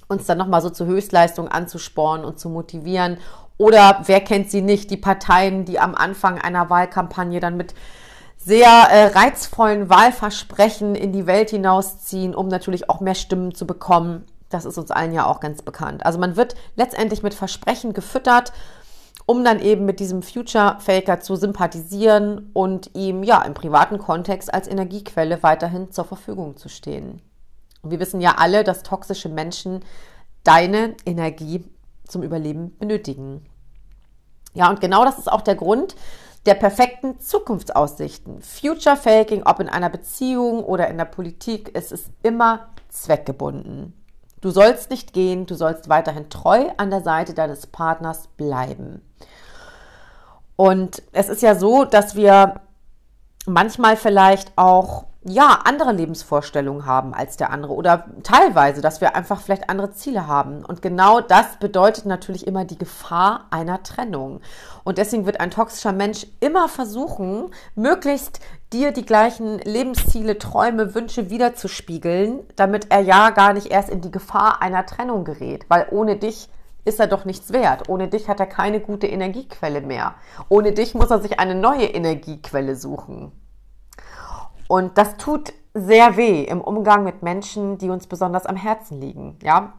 uns 0.09 0.26
dann 0.26 0.38
nochmal 0.38 0.62
so 0.62 0.71
zur 0.71 0.87
Höchstleistung 0.87 1.49
anzuspornen 1.49 2.25
und 2.25 2.38
zu 2.38 2.49
motivieren. 2.49 3.18
Oder 3.57 4.02
wer 4.07 4.21
kennt 4.21 4.50
sie 4.50 4.62
nicht, 4.62 4.90
die 4.90 4.97
Parteien, 4.97 5.64
die 5.64 5.80
am 5.80 5.95
Anfang 5.95 6.40
einer 6.40 6.71
Wahlkampagne 6.71 7.40
dann 7.40 7.57
mit 7.57 7.75
sehr 8.37 8.68
äh, 8.68 9.07
reizvollen 9.09 9.90
Wahlversprechen 9.90 10.95
in 10.95 11.12
die 11.12 11.26
Welt 11.26 11.50
hinausziehen, 11.50 12.35
um 12.35 12.49
natürlich 12.49 12.88
auch 12.88 13.00
mehr 13.00 13.16
Stimmen 13.16 13.54
zu 13.54 13.66
bekommen 13.66 14.25
das 14.50 14.64
ist 14.64 14.78
uns 14.78 14.90
allen 14.90 15.12
ja 15.12 15.26
auch 15.26 15.40
ganz 15.40 15.62
bekannt. 15.62 16.04
Also 16.07 16.18
man 16.18 16.37
wird 16.37 16.54
letztendlich 16.76 17.23
mit 17.23 17.35
Versprechen 17.35 17.92
gefüttert, 17.92 18.52
um 19.26 19.45
dann 19.45 19.61
eben 19.61 19.85
mit 19.85 20.00
diesem 20.00 20.23
Future 20.23 20.76
Faker 20.80 21.21
zu 21.21 21.37
sympathisieren 21.37 22.50
und 22.54 22.95
ihm 22.95 23.23
ja 23.23 23.42
im 23.42 23.54
privaten 23.54 23.99
Kontext 23.99 24.52
als 24.52 24.68
Energiequelle 24.68 25.42
weiterhin 25.42 25.90
zur 25.90 26.04
Verfügung 26.04 26.57
zu 26.57 26.68
stehen. 26.68 27.21
Und 27.82 27.90
wir 27.90 28.00
wissen 28.00 28.20
ja 28.20 28.35
alle, 28.38 28.64
dass 28.64 28.82
toxische 28.82 29.28
Menschen 29.28 29.85
deine 30.44 30.97
Energie 31.04 31.64
zum 32.06 32.23
Überleben 32.23 32.76
benötigen. 32.78 33.44
Ja, 34.54 34.70
und 34.70 34.80
genau 34.80 35.04
das 35.04 35.18
ist 35.18 35.30
auch 35.30 35.42
der 35.42 35.54
Grund 35.54 35.94
der 36.47 36.54
perfekten 36.54 37.20
Zukunftsaussichten. 37.20 38.40
Future 38.40 38.97
Faking, 38.97 39.42
ob 39.44 39.61
in 39.61 39.68
einer 39.68 39.90
Beziehung 39.90 40.64
oder 40.64 40.88
in 40.88 40.97
der 40.97 41.04
Politik, 41.04 41.73
es 41.75 41.92
ist 41.92 42.11
immer 42.23 42.68
zweckgebunden. 42.88 43.92
Du 44.40 44.50
sollst 44.50 44.90
nicht 44.90 45.12
gehen, 45.12 45.47
du 45.47 45.54
sollst 45.54 45.88
weiterhin 45.88 46.30
treu 46.30 46.70
an 46.76 46.90
der 46.90 47.02
Seite 47.02 47.35
deines 47.35 47.66
Partners 47.66 48.28
bleiben. 48.37 49.02
Und 50.56 51.02
es 51.12 51.28
ist 51.28 51.42
ja 51.42 51.54
so, 51.54 51.85
dass 51.85 52.14
wir 52.14 52.61
manchmal 53.47 53.97
vielleicht 53.97 54.52
auch 54.56 55.08
ja, 55.28 55.61
andere 55.64 55.92
Lebensvorstellungen 55.92 56.87
haben 56.87 57.14
als 57.14 57.37
der 57.37 57.50
andere 57.50 57.75
oder 57.75 58.06
teilweise, 58.23 58.80
dass 58.80 59.00
wir 59.00 59.14
einfach 59.14 59.40
vielleicht 59.40 59.70
andere 59.70 59.92
Ziele 59.92 60.26
haben. 60.26 60.64
Und 60.64 60.82
genau 60.82 61.20
das 61.20 61.56
bedeutet 61.58 62.06
natürlich 62.06 62.47
immer 62.47 62.64
die 62.64 62.78
Gefahr 62.78 63.47
einer 63.50 63.82
Trennung. 63.82 64.40
Und 64.85 64.99
deswegen 64.99 65.26
wird 65.26 65.40
ein 65.40 65.50
toxischer 65.50 65.92
Mensch 65.92 66.26
immer 66.40 66.68
versuchen, 66.68 67.50
möglichst 67.75 68.40
dir 68.73 68.92
die 68.92 69.04
gleichen 69.06 69.58
Lebensziele, 69.58 70.38
Träume, 70.38 70.94
Wünsche 70.94 71.30
wiederzuspiegeln, 71.30 72.40
damit 72.56 72.90
er 72.90 73.00
ja 73.00 73.30
gar 73.30 73.52
nicht 73.52 73.68
erst 73.68 73.90
in 73.90 74.00
die 74.00 74.11
Gefahr 74.11 74.62
einer 74.62 74.87
Trennung 74.87 75.25
gerät, 75.25 75.66
weil 75.68 75.87
ohne 75.90 76.16
dich 76.16 76.49
ist 76.85 77.00
er 77.00 77.06
doch 77.06 77.25
nichts 77.25 77.52
wert. 77.52 77.88
Ohne 77.88 78.08
dich 78.08 78.28
hat 78.28 78.40
er 78.40 78.47
keine 78.47 78.80
gute 78.80 79.06
Energiequelle 79.06 79.82
mehr. 79.82 80.14
Ohne 80.49 80.73
dich 80.73 80.94
muss 80.94 81.11
er 81.11 81.20
sich 81.20 81.38
eine 81.38 81.54
neue 81.54 81.85
Energiequelle 81.85 82.76
suchen. 82.76 83.32
Und 84.69 84.97
das 84.99 85.17
tut 85.17 85.53
sehr 85.75 86.17
weh 86.17 86.45
im 86.45 86.61
Umgang 86.61 87.03
mit 87.03 87.23
Menschen, 87.23 87.79
die 87.79 87.91
uns 87.91 88.07
besonders 88.07 88.47
am 88.47 88.57
Herzen 88.57 89.01
liegen. 89.01 89.39
Ja, 89.43 89.73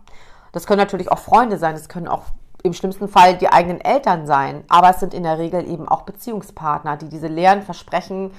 das 0.51 0.65
können 0.65 0.79
natürlich 0.79 1.11
auch 1.11 1.19
Freunde 1.19 1.57
sein, 1.57 1.75
es 1.75 1.89
können 1.89 2.07
auch 2.07 2.23
im 2.63 2.73
schlimmsten 2.73 3.07
Fall 3.07 3.37
die 3.37 3.49
eigenen 3.49 3.79
Eltern 3.79 4.25
sein, 4.27 4.63
aber 4.67 4.89
es 4.89 4.99
sind 4.99 5.13
in 5.13 5.23
der 5.23 5.37
Regel 5.37 5.69
eben 5.69 5.87
auch 5.87 6.01
Beziehungspartner, 6.01 6.97
die 6.97 7.07
diese 7.07 7.27
leeren 7.27 7.61
Versprechen 7.61 8.31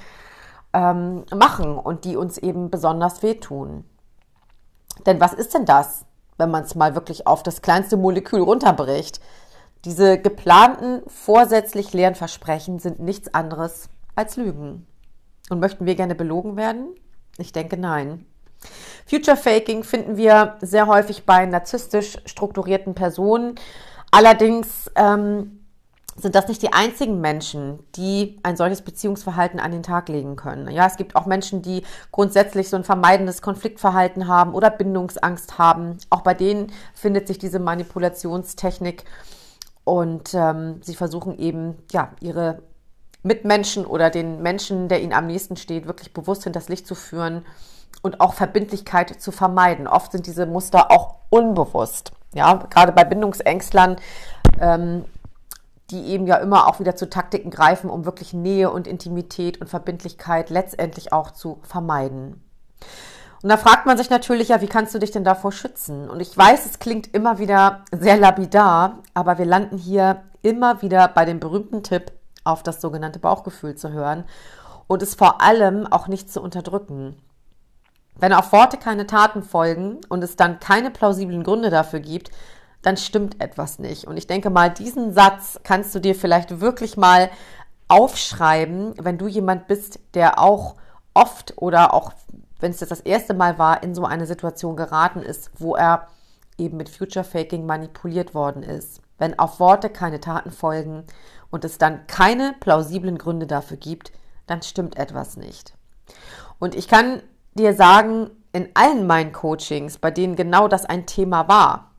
ähm, 0.72 1.24
machen 1.34 1.78
und 1.78 2.04
die 2.04 2.16
uns 2.16 2.36
eben 2.36 2.70
besonders 2.70 3.22
wehtun. 3.22 3.84
Denn 5.06 5.20
was 5.20 5.32
ist 5.32 5.54
denn 5.54 5.64
das, 5.64 6.04
wenn 6.36 6.50
man 6.50 6.64
es 6.64 6.74
mal 6.74 6.94
wirklich 6.94 7.26
auf 7.26 7.42
das 7.42 7.62
kleinste 7.62 7.96
Molekül 7.96 8.40
runterbricht? 8.40 9.20
Diese 9.84 10.18
geplanten, 10.18 11.02
vorsätzlich 11.06 11.94
leeren 11.94 12.14
Versprechen 12.14 12.78
sind 12.78 13.00
nichts 13.00 13.32
anderes 13.32 13.88
als 14.14 14.36
Lügen. 14.36 14.86
Und 15.50 15.60
möchten 15.60 15.84
wir 15.84 15.96
gerne 15.96 16.14
belogen 16.14 16.56
werden? 16.56 16.94
Ich 17.36 17.52
denke 17.52 17.76
nein. 17.76 18.24
Future 19.06 19.36
Faking 19.36 19.84
finden 19.84 20.16
wir 20.16 20.56
sehr 20.60 20.86
häufig 20.86 21.26
bei 21.26 21.44
narzisstisch 21.44 22.18
strukturierten 22.24 22.94
Personen. 22.94 23.56
Allerdings 24.12 24.90
ähm, 24.94 25.60
sind 26.16 26.34
das 26.34 26.48
nicht 26.48 26.62
die 26.62 26.72
einzigen 26.72 27.20
Menschen, 27.20 27.80
die 27.96 28.38
ein 28.42 28.56
solches 28.56 28.82
Beziehungsverhalten 28.82 29.58
an 29.58 29.72
den 29.72 29.82
Tag 29.82 30.08
legen 30.08 30.36
können. 30.36 30.70
Ja, 30.70 30.86
es 30.86 30.96
gibt 30.96 31.16
auch 31.16 31.26
Menschen, 31.26 31.62
die 31.62 31.82
grundsätzlich 32.12 32.68
so 32.68 32.76
ein 32.76 32.84
vermeidendes 32.84 33.42
Konfliktverhalten 33.42 34.28
haben 34.28 34.54
oder 34.54 34.70
Bindungsangst 34.70 35.58
haben. 35.58 35.98
Auch 36.10 36.22
bei 36.22 36.34
denen 36.34 36.72
findet 36.94 37.26
sich 37.26 37.38
diese 37.38 37.58
Manipulationstechnik 37.58 39.04
und 39.84 40.34
ähm, 40.34 40.80
sie 40.82 40.94
versuchen 40.94 41.38
eben, 41.38 41.78
ja, 41.90 42.12
ihre 42.20 42.62
Mitmenschen 43.22 43.84
oder 43.84 44.10
den 44.10 44.42
Menschen, 44.42 44.88
der 44.88 45.02
ihnen 45.02 45.12
am 45.12 45.26
nächsten 45.26 45.56
steht, 45.56 45.86
wirklich 45.86 46.12
bewusst 46.12 46.44
hinters 46.44 46.68
Licht 46.68 46.86
zu 46.86 46.94
führen 46.94 47.44
und 48.02 48.20
auch 48.20 48.34
Verbindlichkeit 48.34 49.20
zu 49.20 49.30
vermeiden. 49.32 49.86
Oft 49.86 50.12
sind 50.12 50.26
diese 50.26 50.46
Muster 50.46 50.90
auch 50.90 51.16
unbewusst. 51.28 52.12
Ja, 52.32 52.54
gerade 52.54 52.92
bei 52.92 53.04
Bindungsängstlern, 53.04 53.96
ähm, 54.60 55.04
die 55.90 56.06
eben 56.06 56.26
ja 56.26 56.36
immer 56.36 56.68
auch 56.68 56.80
wieder 56.80 56.96
zu 56.96 57.10
Taktiken 57.10 57.50
greifen, 57.50 57.90
um 57.90 58.04
wirklich 58.04 58.32
Nähe 58.32 58.70
und 58.70 58.86
Intimität 58.86 59.60
und 59.60 59.66
Verbindlichkeit 59.66 60.48
letztendlich 60.48 61.12
auch 61.12 61.32
zu 61.32 61.58
vermeiden. 61.62 62.42
Und 63.42 63.48
da 63.48 63.56
fragt 63.56 63.86
man 63.86 63.96
sich 63.96 64.10
natürlich 64.10 64.48
ja, 64.48 64.60
wie 64.60 64.66
kannst 64.66 64.94
du 64.94 64.98
dich 64.98 65.10
denn 65.10 65.24
davor 65.24 65.50
schützen? 65.50 66.08
Und 66.10 66.20
ich 66.20 66.36
weiß, 66.36 66.66
es 66.66 66.78
klingt 66.78 67.12
immer 67.14 67.38
wieder 67.38 67.84
sehr 67.90 68.16
lapidar, 68.16 68.98
aber 69.14 69.38
wir 69.38 69.46
landen 69.46 69.78
hier 69.78 70.22
immer 70.42 70.82
wieder 70.82 71.08
bei 71.08 71.24
dem 71.24 71.40
berühmten 71.40 71.82
Tipp, 71.82 72.12
auf 72.50 72.62
das 72.62 72.80
sogenannte 72.80 73.18
Bauchgefühl 73.18 73.74
zu 73.74 73.90
hören 73.90 74.24
und 74.86 75.02
es 75.02 75.14
vor 75.14 75.40
allem 75.40 75.86
auch 75.86 76.08
nicht 76.08 76.32
zu 76.32 76.42
unterdrücken. 76.42 77.16
Wenn 78.16 78.32
auf 78.32 78.52
Worte 78.52 78.76
keine 78.76 79.06
Taten 79.06 79.42
folgen 79.42 80.00
und 80.08 80.22
es 80.22 80.36
dann 80.36 80.60
keine 80.60 80.90
plausiblen 80.90 81.42
Gründe 81.42 81.70
dafür 81.70 82.00
gibt, 82.00 82.30
dann 82.82 82.96
stimmt 82.96 83.40
etwas 83.40 83.78
nicht. 83.78 84.06
Und 84.06 84.16
ich 84.16 84.26
denke 84.26 84.50
mal, 84.50 84.70
diesen 84.70 85.12
Satz 85.12 85.60
kannst 85.62 85.94
du 85.94 86.00
dir 86.00 86.14
vielleicht 86.14 86.60
wirklich 86.60 86.96
mal 86.96 87.30
aufschreiben, 87.88 88.94
wenn 88.98 89.18
du 89.18 89.26
jemand 89.26 89.66
bist, 89.66 90.00
der 90.14 90.38
auch 90.38 90.76
oft 91.14 91.54
oder 91.56 91.94
auch 91.94 92.12
wenn 92.60 92.70
es 92.70 92.80
jetzt 92.80 92.90
das 92.90 93.00
erste 93.00 93.34
Mal 93.34 93.58
war, 93.58 93.82
in 93.82 93.94
so 93.94 94.04
eine 94.04 94.26
Situation 94.26 94.76
geraten 94.76 95.22
ist, 95.22 95.50
wo 95.58 95.74
er 95.74 96.08
eben 96.58 96.76
mit 96.76 96.88
Future 96.88 97.24
Faking 97.24 97.66
manipuliert 97.66 98.34
worden 98.34 98.62
ist. 98.62 99.00
Wenn 99.18 99.38
auf 99.38 99.60
Worte 99.60 99.90
keine 99.90 100.20
Taten 100.20 100.50
folgen 100.50 101.04
und 101.50 101.64
es 101.64 101.78
dann 101.78 102.06
keine 102.06 102.54
plausiblen 102.60 103.18
Gründe 103.18 103.46
dafür 103.46 103.76
gibt, 103.76 104.12
dann 104.46 104.62
stimmt 104.62 104.96
etwas 104.96 105.36
nicht. 105.36 105.74
Und 106.58 106.74
ich 106.74 106.88
kann 106.88 107.22
dir 107.54 107.74
sagen, 107.74 108.30
in 108.52 108.68
allen 108.74 109.06
meinen 109.06 109.32
Coachings, 109.32 109.98
bei 109.98 110.10
denen 110.10 110.36
genau 110.36 110.68
das 110.68 110.84
ein 110.84 111.06
Thema 111.06 111.48
war, 111.48 111.90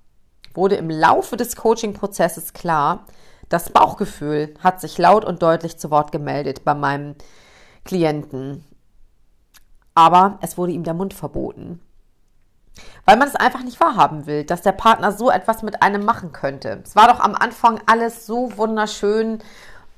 wurde 0.54 0.76
im 0.76 0.90
Laufe 0.90 1.38
des 1.38 1.56
Coaching-Prozesses 1.56 2.54
klar, 2.54 3.06
das 3.50 3.70
Bauchgefühl 3.70 4.54
hat 4.60 4.80
sich 4.80 4.98
laut 4.98 5.26
und 5.26 5.42
deutlich 5.42 5.78
zu 5.78 5.92
Wort 5.92 6.12
gemeldet 6.12 6.64
bei 6.64 6.74
meinem 6.74 7.16
Klienten. 7.84 8.64
Aber 9.94 10.40
es 10.42 10.58
wurde 10.58 10.72
ihm 10.72 10.84
der 10.84 10.94
Mund 10.94 11.14
verboten. 11.14 11.82
Weil 13.06 13.18
man 13.18 13.28
es 13.28 13.36
einfach 13.36 13.64
nicht 13.64 13.80
wahrhaben 13.80 14.26
will, 14.26 14.44
dass 14.44 14.62
der 14.62 14.72
Partner 14.72 15.12
so 15.12 15.30
etwas 15.30 15.64
mit 15.64 15.82
einem 15.82 16.06
machen 16.06 16.32
könnte. 16.32 16.82
Es 16.84 16.96
war 16.96 17.08
doch 17.08 17.20
am 17.20 17.36
Anfang 17.36 17.82
alles 17.86 18.26
so 18.26 18.58
wunderschön. 18.58 19.40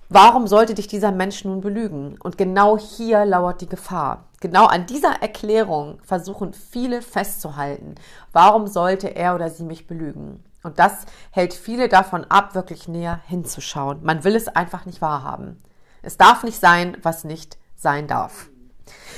Warum 0.09 0.47
sollte 0.47 0.73
dich 0.73 0.87
dieser 0.87 1.11
Mensch 1.11 1.43
nun 1.43 1.61
belügen? 1.61 2.17
Und 2.21 2.37
genau 2.37 2.77
hier 2.77 3.25
lauert 3.25 3.61
die 3.61 3.69
Gefahr. 3.69 4.25
Genau 4.41 4.65
an 4.65 4.85
dieser 4.85 5.21
Erklärung 5.21 5.99
versuchen 6.03 6.53
viele 6.53 7.01
festzuhalten. 7.01 7.95
Warum 8.31 8.67
sollte 8.67 9.07
er 9.15 9.35
oder 9.35 9.49
sie 9.49 9.63
mich 9.63 9.87
belügen? 9.87 10.43
Und 10.63 10.79
das 10.79 11.05
hält 11.31 11.53
viele 11.53 11.89
davon 11.89 12.25
ab, 12.25 12.55
wirklich 12.55 12.87
näher 12.87 13.19
hinzuschauen. 13.27 13.99
Man 14.03 14.23
will 14.23 14.35
es 14.35 14.47
einfach 14.47 14.85
nicht 14.85 15.01
wahrhaben. 15.01 15.61
Es 16.01 16.17
darf 16.17 16.43
nicht 16.43 16.59
sein, 16.59 16.97
was 17.01 17.23
nicht 17.23 17.57
sein 17.75 18.07
darf. 18.07 18.49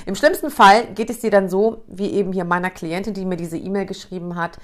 Im 0.06 0.16
schlimmsten 0.16 0.52
Fall 0.52 0.88
geht 0.94 1.10
es 1.10 1.20
dir 1.20 1.32
dann 1.32 1.50
so, 1.50 1.84
wie 1.88 2.12
eben 2.12 2.32
hier 2.32 2.46
meiner 2.46 2.70
Klientin, 2.70 3.14
die 3.14 3.26
mir 3.26 3.38
diese 3.38 3.58
E-Mail 3.58 3.86
geschrieben 3.86 4.36
hat, 4.36 4.58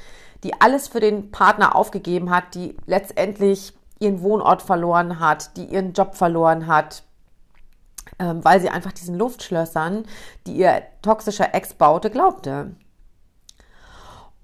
die 0.43 0.60
alles 0.60 0.88
für 0.88 1.00
den 1.00 1.31
Partner 1.31 1.75
aufgegeben 1.75 2.29
hat, 2.29 2.55
die 2.55 2.75
letztendlich 2.86 3.74
ihren 4.00 4.22
Wohnort 4.22 4.62
verloren 4.62 5.20
hat, 5.20 5.55
die 5.58 5.65
ihren 5.65 5.93
Job 5.93 6.15
verloren 6.15 6.67
hat, 6.67 7.03
ähm, 8.20 8.43
weil 8.43 8.60
sie 8.60 8.70
einfach 8.70 8.91
diesen 8.91 9.17
Luftschlössern, 9.17 10.05
die 10.48 10.53
ihr 10.58 10.84
toxischer 11.01 11.53
Ex 11.53 11.74
baute, 11.74 12.10
glaubte. 12.10 12.72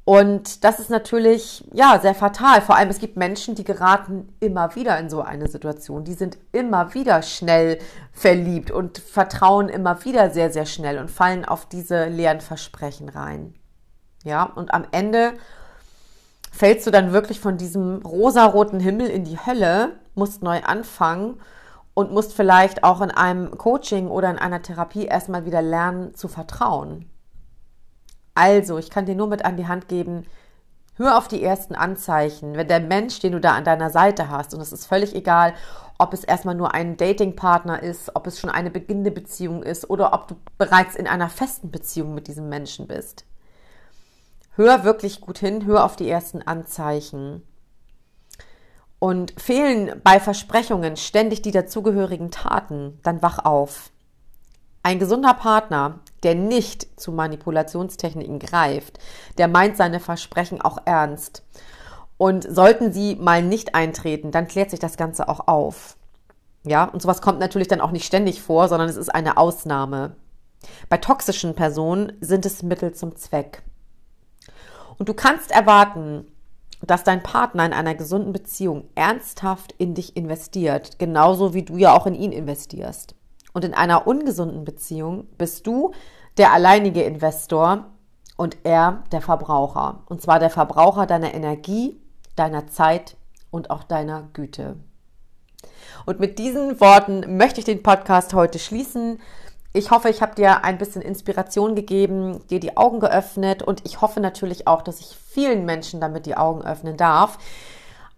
Und 0.07 0.63
das 0.63 0.79
ist 0.79 0.89
natürlich, 0.89 1.65
ja, 1.73 1.99
sehr 1.99 2.15
fatal. 2.15 2.61
Vor 2.61 2.77
allem, 2.77 2.87
es 2.87 2.99
gibt 2.99 3.17
Menschen, 3.17 3.55
die 3.55 3.65
geraten 3.65 4.33
immer 4.39 4.73
wieder 4.73 4.97
in 4.99 5.09
so 5.09 5.21
eine 5.21 5.49
Situation. 5.49 6.05
Die 6.05 6.13
sind 6.13 6.37
immer 6.53 6.93
wieder 6.93 7.21
schnell 7.21 7.77
verliebt 8.13 8.71
und 8.71 8.99
vertrauen 8.99 9.67
immer 9.67 10.05
wieder 10.05 10.29
sehr, 10.29 10.49
sehr 10.49 10.65
schnell 10.65 10.97
und 10.97 11.11
fallen 11.11 11.43
auf 11.43 11.65
diese 11.65 12.05
leeren 12.05 12.39
Versprechen 12.39 13.09
rein. 13.09 13.53
Ja, 14.23 14.43
und 14.43 14.73
am 14.73 14.85
Ende 14.91 15.33
fällst 16.53 16.87
du 16.87 16.91
dann 16.91 17.11
wirklich 17.11 17.41
von 17.41 17.57
diesem 17.57 17.97
rosaroten 17.97 18.79
Himmel 18.79 19.07
in 19.07 19.25
die 19.25 19.45
Hölle, 19.45 19.99
musst 20.15 20.41
neu 20.41 20.63
anfangen 20.63 21.37
und 21.93 22.13
musst 22.13 22.31
vielleicht 22.31 22.85
auch 22.85 23.01
in 23.01 23.11
einem 23.11 23.57
Coaching 23.57 24.07
oder 24.07 24.29
in 24.29 24.37
einer 24.37 24.61
Therapie 24.61 25.03
erstmal 25.03 25.43
wieder 25.43 25.61
lernen 25.61 26.15
zu 26.15 26.29
vertrauen. 26.29 27.09
Also, 28.37 28.77
ich 28.77 28.91
kann 28.91 29.07
dir 29.07 29.15
nur 29.15 29.25
mit 29.25 29.43
an 29.43 29.57
die 29.57 29.67
Hand 29.67 29.87
geben, 29.87 30.23
hör 30.97 31.17
auf 31.17 31.27
die 31.27 31.41
ersten 31.41 31.73
Anzeichen. 31.73 32.55
Wenn 32.55 32.67
der 32.67 32.79
Mensch, 32.79 33.19
den 33.19 33.31
du 33.31 33.39
da 33.41 33.55
an 33.55 33.63
deiner 33.63 33.89
Seite 33.89 34.29
hast, 34.29 34.53
und 34.53 34.61
es 34.61 34.71
ist 34.71 34.85
völlig 34.85 35.15
egal, 35.15 35.55
ob 35.97 36.13
es 36.13 36.23
erstmal 36.23 36.53
nur 36.53 36.75
ein 36.75 36.97
Datingpartner 36.97 37.81
ist, 37.81 38.15
ob 38.15 38.27
es 38.27 38.39
schon 38.39 38.51
eine 38.51 38.69
beginnende 38.69 39.09
Beziehung 39.09 39.63
ist 39.63 39.89
oder 39.89 40.13
ob 40.13 40.27
du 40.27 40.35
bereits 40.59 40.95
in 40.95 41.07
einer 41.07 41.29
festen 41.29 41.71
Beziehung 41.71 42.13
mit 42.13 42.27
diesem 42.27 42.47
Menschen 42.47 42.85
bist. 42.85 43.25
Hör 44.55 44.83
wirklich 44.83 45.19
gut 45.19 45.39
hin, 45.39 45.65
hör 45.65 45.83
auf 45.83 45.95
die 45.95 46.07
ersten 46.07 46.43
Anzeichen. 46.43 47.41
Und 48.99 49.33
fehlen 49.41 49.99
bei 50.03 50.19
Versprechungen 50.19 50.95
ständig 50.95 51.41
die 51.41 51.49
dazugehörigen 51.51 52.29
Taten, 52.29 52.99
dann 53.01 53.23
wach 53.23 53.43
auf. 53.45 53.89
Ein 54.83 54.99
gesunder 54.99 55.33
Partner, 55.33 56.01
der 56.23 56.35
nicht 56.35 56.99
zu 56.99 57.11
Manipulationstechniken 57.11 58.39
greift, 58.39 58.99
der 59.37 59.47
meint 59.47 59.77
seine 59.77 59.99
Versprechen 59.99 60.61
auch 60.61 60.79
ernst. 60.85 61.43
Und 62.17 62.47
sollten 62.49 62.91
sie 62.91 63.15
mal 63.15 63.43
nicht 63.43 63.75
eintreten, 63.75 64.31
dann 64.31 64.47
klärt 64.47 64.71
sich 64.71 64.79
das 64.79 64.97
Ganze 64.97 65.29
auch 65.29 65.47
auf. 65.47 65.97
Ja, 66.63 66.85
und 66.85 67.01
sowas 67.01 67.21
kommt 67.21 67.39
natürlich 67.39 67.67
dann 67.67 67.81
auch 67.81 67.91
nicht 67.91 68.05
ständig 68.05 68.41
vor, 68.41 68.67
sondern 68.67 68.89
es 68.89 68.97
ist 68.97 69.13
eine 69.13 69.37
Ausnahme. 69.37 70.15
Bei 70.89 70.97
toxischen 70.97 71.53
Personen 71.53 72.13
sind 72.19 72.45
es 72.45 72.63
Mittel 72.63 72.93
zum 72.93 73.15
Zweck. 73.15 73.61
Und 74.97 75.07
du 75.09 75.13
kannst 75.13 75.51
erwarten, 75.51 76.25
dass 76.81 77.03
dein 77.03 77.23
Partner 77.23 77.65
in 77.65 77.73
einer 77.73 77.95
gesunden 77.95 78.33
Beziehung 78.33 78.89
ernsthaft 78.95 79.73
in 79.77 79.93
dich 79.93 80.15
investiert, 80.15 80.99
genauso 80.99 81.53
wie 81.53 81.63
du 81.63 81.77
ja 81.77 81.93
auch 81.93 82.05
in 82.05 82.15
ihn 82.15 82.31
investierst. 82.31 83.15
Und 83.57 83.65
in 83.65 83.73
einer 83.73 84.05
ungesunden 84.05 84.65
Beziehung 84.65 85.25
bist 85.39 85.65
du 85.65 85.91
der 86.37 86.53
alleinige 86.53 87.01
Investor 87.01 87.85
und 88.35 88.55
er 88.63 89.01
der 89.11 89.19
Verbraucher. 89.19 90.03
Und 90.05 90.21
zwar 90.21 90.37
der 90.37 90.51
Verbraucher 90.51 91.07
deiner 91.07 91.33
Energie, 91.33 91.99
deiner 92.35 92.67
Zeit 92.67 93.17
und 93.49 93.71
auch 93.71 93.81
deiner 93.81 94.29
Güte. 94.33 94.75
Und 96.05 96.19
mit 96.19 96.37
diesen 96.37 96.79
Worten 96.79 97.37
möchte 97.37 97.59
ich 97.59 97.65
den 97.65 97.81
Podcast 97.81 98.35
heute 98.35 98.59
schließen. 98.59 99.19
Ich 99.73 99.89
hoffe, 99.89 100.09
ich 100.09 100.21
habe 100.21 100.35
dir 100.35 100.63
ein 100.63 100.77
bisschen 100.77 101.01
Inspiration 101.01 101.73
gegeben, 101.73 102.47
dir 102.51 102.59
die 102.59 102.77
Augen 102.77 102.99
geöffnet 102.99 103.63
und 103.63 103.83
ich 103.87 104.01
hoffe 104.01 104.19
natürlich 104.19 104.67
auch, 104.67 104.83
dass 104.83 104.99
ich 104.99 105.17
vielen 105.17 105.65
Menschen 105.65 105.99
damit 105.99 106.27
die 106.27 106.37
Augen 106.37 106.61
öffnen 106.61 106.95
darf. 106.95 107.39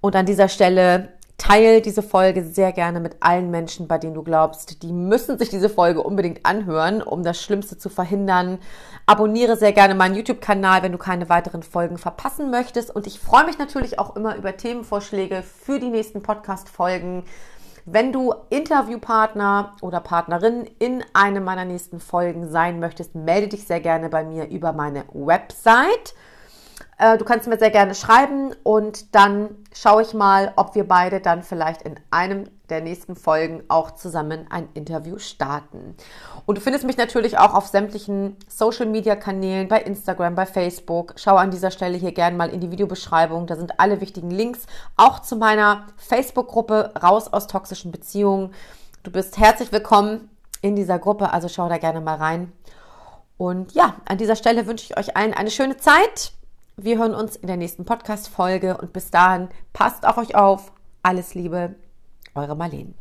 Und 0.01 0.17
an 0.17 0.25
dieser 0.25 0.49
Stelle 0.49 1.13
Teil 1.39 1.81
diese 1.81 2.03
Folge 2.03 2.43
sehr 2.43 2.71
gerne 2.71 2.99
mit 2.99 3.17
allen 3.21 3.49
Menschen, 3.49 3.87
bei 3.87 3.97
denen 3.97 4.13
du 4.13 4.21
glaubst, 4.21 4.83
die 4.83 4.93
müssen 4.93 5.39
sich 5.39 5.49
diese 5.49 5.69
Folge 5.69 6.03
unbedingt 6.03 6.45
anhören, 6.45 7.01
um 7.01 7.23
das 7.23 7.41
Schlimmste 7.41 7.77
zu 7.77 7.89
verhindern. 7.89 8.59
Abonniere 9.07 9.57
sehr 9.57 9.73
gerne 9.73 9.95
meinen 9.95 10.13
YouTube-Kanal, 10.13 10.83
wenn 10.83 10.91
du 10.91 10.99
keine 10.99 11.29
weiteren 11.29 11.63
Folgen 11.63 11.97
verpassen 11.97 12.51
möchtest. 12.51 12.95
Und 12.95 13.07
ich 13.07 13.19
freue 13.19 13.45
mich 13.45 13.57
natürlich 13.57 13.97
auch 13.97 14.15
immer 14.15 14.35
über 14.35 14.55
Themenvorschläge 14.55 15.41
für 15.41 15.79
die 15.79 15.89
nächsten 15.89 16.21
Podcast-Folgen. 16.21 17.23
Wenn 17.85 18.13
du 18.13 18.35
Interviewpartner 18.51 19.75
oder 19.81 19.99
Partnerin 19.99 20.69
in 20.77 21.03
einem 21.13 21.43
meiner 21.43 21.65
nächsten 21.65 21.99
Folgen 21.99 22.47
sein 22.47 22.79
möchtest, 22.79 23.15
melde 23.15 23.47
dich 23.47 23.65
sehr 23.65 23.79
gerne 23.79 24.09
bei 24.09 24.23
mir 24.23 24.47
über 24.49 24.73
meine 24.73 25.05
Website 25.13 26.13
du 26.99 27.23
kannst 27.23 27.47
mir 27.47 27.57
sehr 27.57 27.71
gerne 27.71 27.95
schreiben 27.95 28.53
und 28.63 29.15
dann 29.15 29.55
schaue 29.73 30.01
ich 30.01 30.13
mal, 30.13 30.51
ob 30.57 30.75
wir 30.75 30.85
beide 30.85 31.21
dann 31.21 31.43
vielleicht 31.43 31.81
in 31.83 31.95
einem 32.11 32.49
der 32.69 32.81
nächsten 32.81 33.15
Folgen 33.15 33.63
auch 33.67 33.91
zusammen 33.91 34.47
ein 34.49 34.69
Interview 34.73 35.17
starten. 35.17 35.95
Und 36.45 36.57
du 36.57 36.61
findest 36.61 36.85
mich 36.85 36.97
natürlich 36.97 37.37
auch 37.37 37.53
auf 37.53 37.67
sämtlichen 37.67 38.35
Social 38.47 38.85
Media 38.85 39.15
Kanälen, 39.15 39.67
bei 39.67 39.81
Instagram, 39.81 40.35
bei 40.35 40.45
Facebook. 40.45 41.13
Schau 41.15 41.35
an 41.35 41.51
dieser 41.51 41.71
Stelle 41.71 41.97
hier 41.97 42.11
gerne 42.11 42.35
mal 42.35 42.49
in 42.49 42.59
die 42.59 42.71
Videobeschreibung. 42.71 43.47
Da 43.47 43.55
sind 43.55 43.79
alle 43.79 44.01
wichtigen 44.01 44.29
Links, 44.29 44.65
auch 44.97 45.19
zu 45.19 45.35
meiner 45.35 45.87
Facebook-Gruppe 45.97 46.93
Raus 47.01 47.31
aus 47.31 47.47
toxischen 47.47 47.91
Beziehungen. 47.91 48.53
Du 49.03 49.11
bist 49.11 49.37
herzlich 49.37 49.71
willkommen 49.71 50.29
in 50.61 50.75
dieser 50.75 50.99
Gruppe, 50.99 51.31
also 51.31 51.47
schau 51.47 51.69
da 51.69 51.77
gerne 51.77 52.01
mal 52.01 52.17
rein. 52.17 52.51
Und 53.37 53.71
ja, 53.71 53.95
an 54.05 54.17
dieser 54.17 54.35
Stelle 54.35 54.67
wünsche 54.67 54.85
ich 54.85 54.97
euch 54.97 55.15
allen 55.15 55.33
eine 55.33 55.51
schöne 55.51 55.77
Zeit. 55.77 56.33
Wir 56.81 56.97
hören 56.97 57.13
uns 57.13 57.35
in 57.35 57.47
der 57.47 57.57
nächsten 57.57 57.83
Podcast-Folge 57.83 58.77
und 58.77 58.93
bis 58.93 59.11
dahin 59.11 59.49
passt 59.73 60.07
auf 60.07 60.17
euch 60.17 60.35
auf. 60.35 60.71
Alles 61.03 61.33
Liebe, 61.33 61.75
eure 62.35 62.55
Marlene. 62.55 62.93